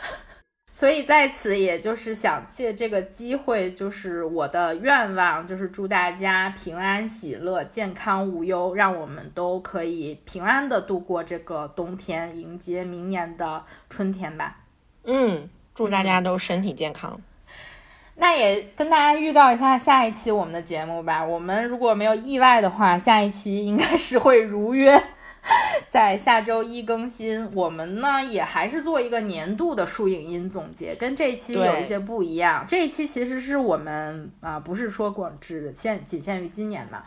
[0.70, 14.58] 所以在此也就是想借这个机会，就是我的愿望，就是祝大家平安喜乐、健康无忧，让我们都可以平安的度过这个冬天，迎接明年的春天吧。
[15.04, 17.18] 嗯，祝大家都身体健康。
[18.20, 21.24] 那也跟大家预告一下下一期我们的节目吧。
[21.24, 25.02] 我们如果没有意外的话，下一期应该是会如约
[25.88, 27.50] 在下周一更新。
[27.54, 32.62] 我们呢也还是做一个年度的书影音总结，跟这期有一些不一样。
[32.68, 37.02] 这一期其实是我们啊，不是说光只限仅限于今年的。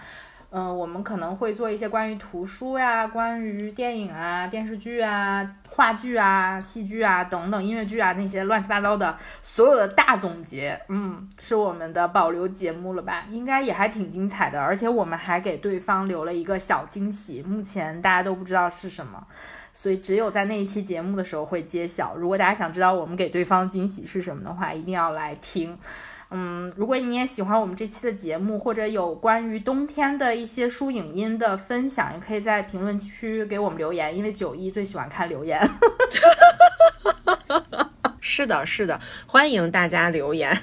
[0.55, 10.79] 嗯，我们可能会做一些关于图书呀、关于电影啊、电视剧啊、话剧啊、戏剧啊等等音乐剧啊那些乱七八糟的所有的大总结。
[10.89, 13.25] 嗯，是我们的保留节目了吧？
[13.29, 19.25] 应该也还挺精彩的，而且我们还给对方留了一个小惊喜，目前大家都不知道是什么，
[19.73, 22.15] 所以只有在那一期节目的时候会揭晓。
[22.15, 25.79] 如果大家想知道我们给对方惊喜是什么的话，一定要来听。
[26.35, 35.61] 嗯，如果你也喜欢我们这期的节目，或者有关于冬天的一些书影音的分享，也可以在评论区给我们留言，因为九一最喜欢看留言。
[38.19, 40.57] 是的，是的，欢迎大家留言。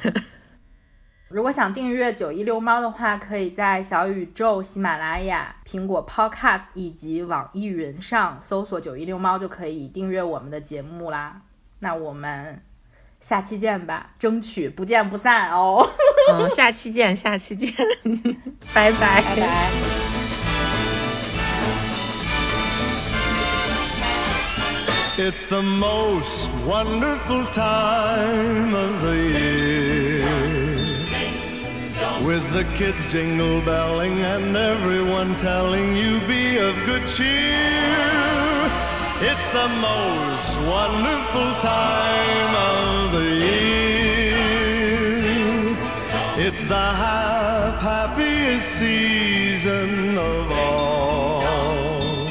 [1.30, 11.42] 如果想订阅九一遛猫的话，可以在小宇宙、喜马拉雅、苹果 Podcast 以及网易云上搜索“九一遛猫”就可以订阅我们的节目啦。
[11.78, 12.60] 那我们。
[13.20, 15.86] 下期见吧，争取不见不散哦。
[16.32, 17.72] 嗯，下期见，下期见，
[18.72, 19.70] 拜拜，拜拜。
[25.18, 30.24] It's the most wonderful time of the year.
[32.24, 38.59] With the kids jingle belling and everyone telling you be of good cheer.
[39.22, 44.38] It's the most wonderful time of the year.
[46.38, 52.30] It's the hap happiest season of all.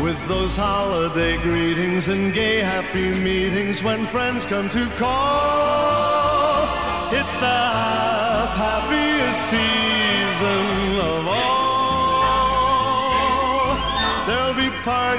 [0.00, 6.68] With those holiday greetings and gay happy meetings when friends come to call.
[7.10, 10.83] It's the hap happiest season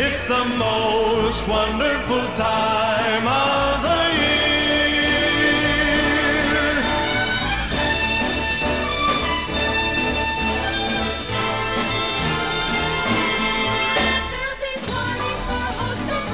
[0.00, 5.18] It's the most wonderful time of the year.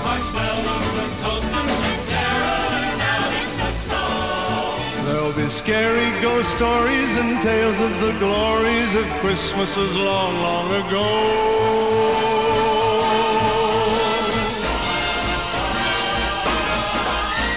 [0.04, 5.06] Marshmallows and toasting and caroling out in the snow.
[5.06, 12.23] There'll be scary ghost stories and tales of the glories of Christmases long, long ago.